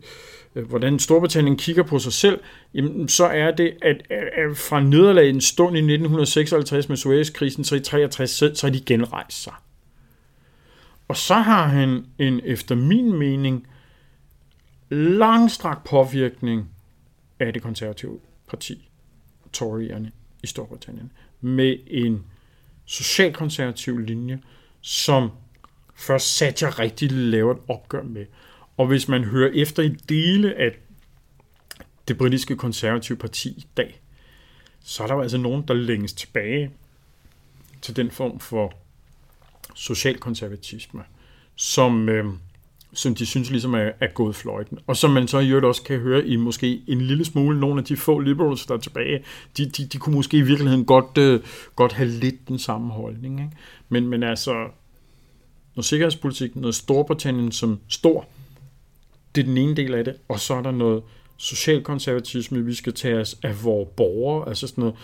hvordan 0.54 1.00
Storbritannien 1.00 1.58
kigger 1.58 1.84
på 1.84 2.00
sig 2.00 2.14
selv, 2.14 2.40
jamen, 2.74 3.10
så 3.10 3.26
er 3.26 3.52
det, 3.52 3.74
at, 3.82 4.04
at 4.10 4.58
fra 4.58 4.80
nederlaget 4.80 5.44
stund 5.44 5.76
i 5.76 5.80
1956 5.80 6.90
med 6.90 6.98
Suezkrisen, 6.98 7.64
så 7.64 7.76
i 7.76 7.80
63, 7.80 8.30
så, 8.30 8.52
så 8.56 8.68
er 8.68 8.72
de 8.72 8.82
genrejst 8.86 9.44
sig. 9.44 9.54
Og 11.08 11.18
så 11.18 11.34
har 11.34 11.68
han 11.68 12.06
en, 12.20 12.42
efter 12.44 12.76
min 12.76 13.14
mening, 13.18 13.68
langstrakt 14.90 15.84
påvirkning 15.84 16.70
af 17.40 17.54
det 17.54 17.62
konservative 17.62 18.20
parti, 18.50 18.90
Toryerne 19.54 20.12
i 20.44 20.48
Storbritannien, 20.48 21.12
med 21.42 21.78
en 21.88 22.24
socialkonservativ 22.86 23.98
linje, 23.98 24.40
som 24.82 25.30
først 25.96 26.38
Satya 26.38 26.70
rigtig 26.70 27.12
laver 27.12 27.54
et 27.54 27.60
opgør 27.68 28.04
med. 28.04 28.26
Og 28.78 28.88
hvis 28.88 29.08
man 29.08 29.24
hører 29.24 29.52
efter 29.54 29.84
i 29.84 29.90
dele 29.90 30.56
af 30.56 30.72
det 32.08 32.18
britiske 32.18 32.56
konservative 32.56 33.18
parti 33.18 33.50
i 33.50 33.66
dag, 33.78 34.02
så 34.84 35.04
er 35.04 35.08
der 35.08 35.16
jo 35.16 35.22
altså 35.22 35.38
nogen, 35.38 35.64
der 35.68 35.74
længes 35.74 36.14
tilbage 36.14 36.72
til 37.82 37.96
den 37.96 38.12
form 38.12 38.40
for 38.40 38.74
socialkonservatisme, 39.76 41.04
som, 41.56 42.10
øh, 42.10 42.26
som 42.94 43.16
de 43.16 43.26
synes 43.26 43.50
ligesom 43.50 43.74
er, 43.74 43.92
er 44.00 44.08
gået 44.08 44.36
fløjten. 44.36 44.80
Og 44.88 44.98
som 44.98 45.12
man 45.12 45.28
så 45.28 45.40
i 45.40 45.48
øvrigt 45.50 45.66
også 45.66 45.84
kan 45.84 46.00
høre 46.00 46.28
i 46.28 46.36
måske 46.36 46.82
en 46.88 47.02
lille 47.02 47.26
smule, 47.26 47.60
nogle 47.60 47.80
af 47.80 47.86
de 47.86 47.98
få 47.98 48.20
liberals, 48.20 48.66
der 48.66 48.74
er 48.74 48.80
tilbage, 48.80 49.24
de, 49.58 49.66
de, 49.66 49.86
de 49.86 49.98
kunne 49.98 50.16
måske 50.16 50.38
i 50.38 50.42
virkeligheden 50.42 50.86
godt, 50.86 51.18
øh, 51.18 51.42
godt 51.76 51.94
have 51.94 52.10
lidt 52.10 52.48
den 52.48 52.60
samme 52.60 52.92
holdning. 52.94 53.40
Ikke? 53.40 53.52
Men, 53.90 54.08
men 54.08 54.24
altså, 54.24 54.68
noget 55.76 55.86
sikkerhedspolitik, 55.86 56.56
noget 56.56 56.76
Storbritannien 56.76 57.52
som 57.52 57.80
stor, 57.88 58.28
det 59.36 59.42
er 59.42 59.46
den 59.46 59.58
ene 59.58 59.76
del 59.76 59.94
af 59.94 60.04
det, 60.04 60.16
og 60.28 60.40
så 60.40 60.54
er 60.54 60.62
der 60.62 60.72
noget 60.72 61.04
socialkonservatisme, 61.38 62.66
vi 62.66 62.74
skal 62.74 62.94
tage 62.94 63.20
os 63.20 63.40
af 63.44 63.64
vores 63.64 63.90
borgere, 63.98 64.50
altså 64.50 64.68
sådan 64.68 64.82
noget, 64.82 64.96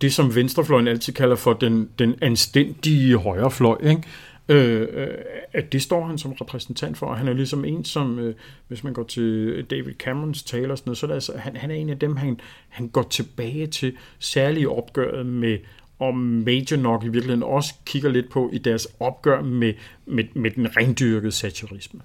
det 0.00 0.14
som 0.14 0.34
venstrefløjen 0.34 0.88
altid 0.88 1.12
kalder 1.12 1.36
for 1.36 1.52
den, 1.52 1.88
den 1.98 2.14
anstændige 2.22 3.16
højrefløj, 3.16 3.78
ikke? 3.82 4.02
Øh, 4.48 4.88
øh 4.92 5.08
at 5.52 5.72
det 5.72 5.82
står 5.82 6.06
han 6.06 6.18
som 6.18 6.32
repræsentant 6.32 6.98
for, 6.98 7.06
og 7.06 7.18
han 7.18 7.28
er 7.28 7.32
ligesom 7.32 7.64
en, 7.64 7.84
som, 7.84 8.18
øh, 8.18 8.34
hvis 8.68 8.84
man 8.84 8.92
går 8.92 9.02
til 9.02 9.64
David 9.70 9.94
Camerons 9.98 10.42
taler 10.42 10.70
og 10.70 10.78
sådan 10.78 10.88
noget, 10.88 10.98
så 10.98 11.06
er 11.06 11.08
det 11.08 11.14
altså, 11.14 11.36
han, 11.36 11.56
han 11.56 11.70
er 11.70 11.74
en 11.74 11.90
af 11.90 11.98
dem, 11.98 12.16
han, 12.16 12.40
han 12.68 12.88
går 12.88 13.02
tilbage 13.02 13.66
til 13.66 13.96
særligt 14.18 14.66
opgøret 14.66 15.26
med, 15.26 15.58
og 16.00 16.16
Major 16.16 16.76
nok 16.76 17.04
i 17.04 17.08
virkeligheden 17.08 17.42
også 17.42 17.74
kigger 17.84 18.10
lidt 18.10 18.30
på 18.30 18.50
i 18.52 18.58
deres 18.58 18.88
opgør 19.00 19.42
med, 19.42 19.74
med, 20.06 20.24
med 20.34 20.50
den 20.50 20.76
rendyrkede 20.76 21.32
satirisme. 21.32 22.00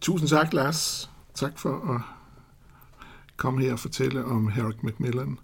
Tusind 0.00 0.28
tak, 0.28 0.52
Lars. 0.52 1.10
Tak 1.34 1.58
for 1.58 1.94
at 1.94 2.00
komme 3.36 3.62
her 3.62 3.72
og 3.72 3.78
fortælle 3.78 4.24
om 4.24 4.48
Harold 4.48 4.74
Macmillan. 4.82 5.38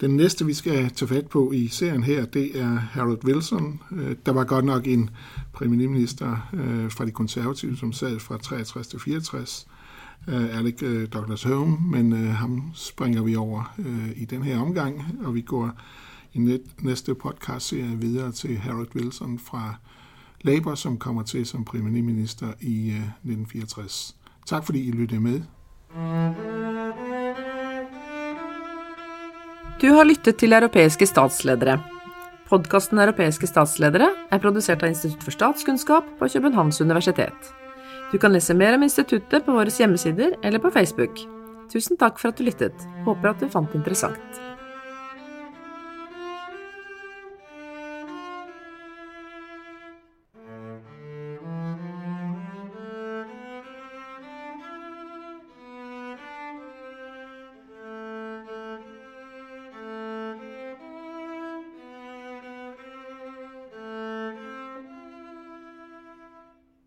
Den 0.00 0.16
næste, 0.16 0.46
vi 0.46 0.54
skal 0.54 0.90
tage 0.90 1.08
fat 1.08 1.26
på 1.26 1.52
i 1.52 1.68
serien 1.68 2.02
her, 2.02 2.24
det 2.24 2.60
er 2.60 2.68
Harold 2.68 3.24
Wilson. 3.24 3.80
Øh, 3.92 4.16
der 4.26 4.32
var 4.32 4.44
godt 4.44 4.64
nok 4.64 4.86
en 4.86 5.10
premierminister 5.52 6.48
øh, 6.52 6.90
fra 6.90 7.04
de 7.04 7.10
konservative, 7.10 7.76
som 7.76 7.92
sad 7.92 8.18
fra 8.18 8.38
63 8.38 8.88
til 8.88 9.00
64, 9.00 9.66
øh, 10.28 10.58
Alec 10.58 10.82
øh, 10.82 11.08
Douglas 11.12 11.42
Home, 11.42 11.78
men 11.90 12.12
øh, 12.12 12.34
ham 12.34 12.70
springer 12.74 13.22
vi 13.22 13.36
over 13.36 13.74
øh, 13.78 14.10
i 14.16 14.24
den 14.24 14.42
her 14.42 14.60
omgang, 14.60 15.18
og 15.24 15.34
vi 15.34 15.40
går 15.40 15.70
i 16.32 16.58
næste 16.80 17.14
podcast-serie 17.14 17.98
videre 18.00 18.32
til 18.32 18.58
Harold 18.58 18.96
Wilson 18.96 19.38
fra 19.38 19.74
Labour, 20.42 20.74
som 20.74 20.98
kommer 20.98 21.22
til 21.22 21.46
som 21.46 21.64
premierminister 21.64 22.46
i 22.60 22.88
1964. 22.88 24.16
Tak 24.46 24.64
fordi 24.64 24.88
I 24.88 24.90
lyttede 24.90 25.20
med. 25.20 25.40
Du 29.82 29.86
har 29.86 30.04
lyttet 30.04 30.36
til 30.36 30.52
Europæiske 30.52 31.06
statsledere. 31.06 31.82
Podkasten 32.48 32.98
Europæiske 32.98 33.46
statsledere 33.46 34.08
er 34.30 34.38
produsert 34.38 34.82
av 34.82 34.88
Institutt 34.88 35.24
for 35.24 35.34
statskunnskap 35.34 36.04
på 36.18 36.28
Københavns 36.32 36.80
universitet. 36.80 37.65
Du 38.12 38.18
kan 38.18 38.32
lese 38.32 38.54
mer 38.54 38.76
om 38.76 38.84
instituttet 38.86 39.46
på 39.46 39.54
våre 39.56 39.72
hjemmesider 39.72 40.36
eller 40.46 40.62
på 40.62 40.70
Facebook. 40.70 41.18
Tusen 41.72 41.98
takk 41.98 42.20
for 42.20 42.30
at 42.30 42.38
du 42.38 42.46
lyttet. 42.46 42.84
Håper 43.06 43.32
at 43.32 43.42
du 43.42 43.48
fant 43.50 43.72
det 43.72 43.80
interessant. 43.80 44.45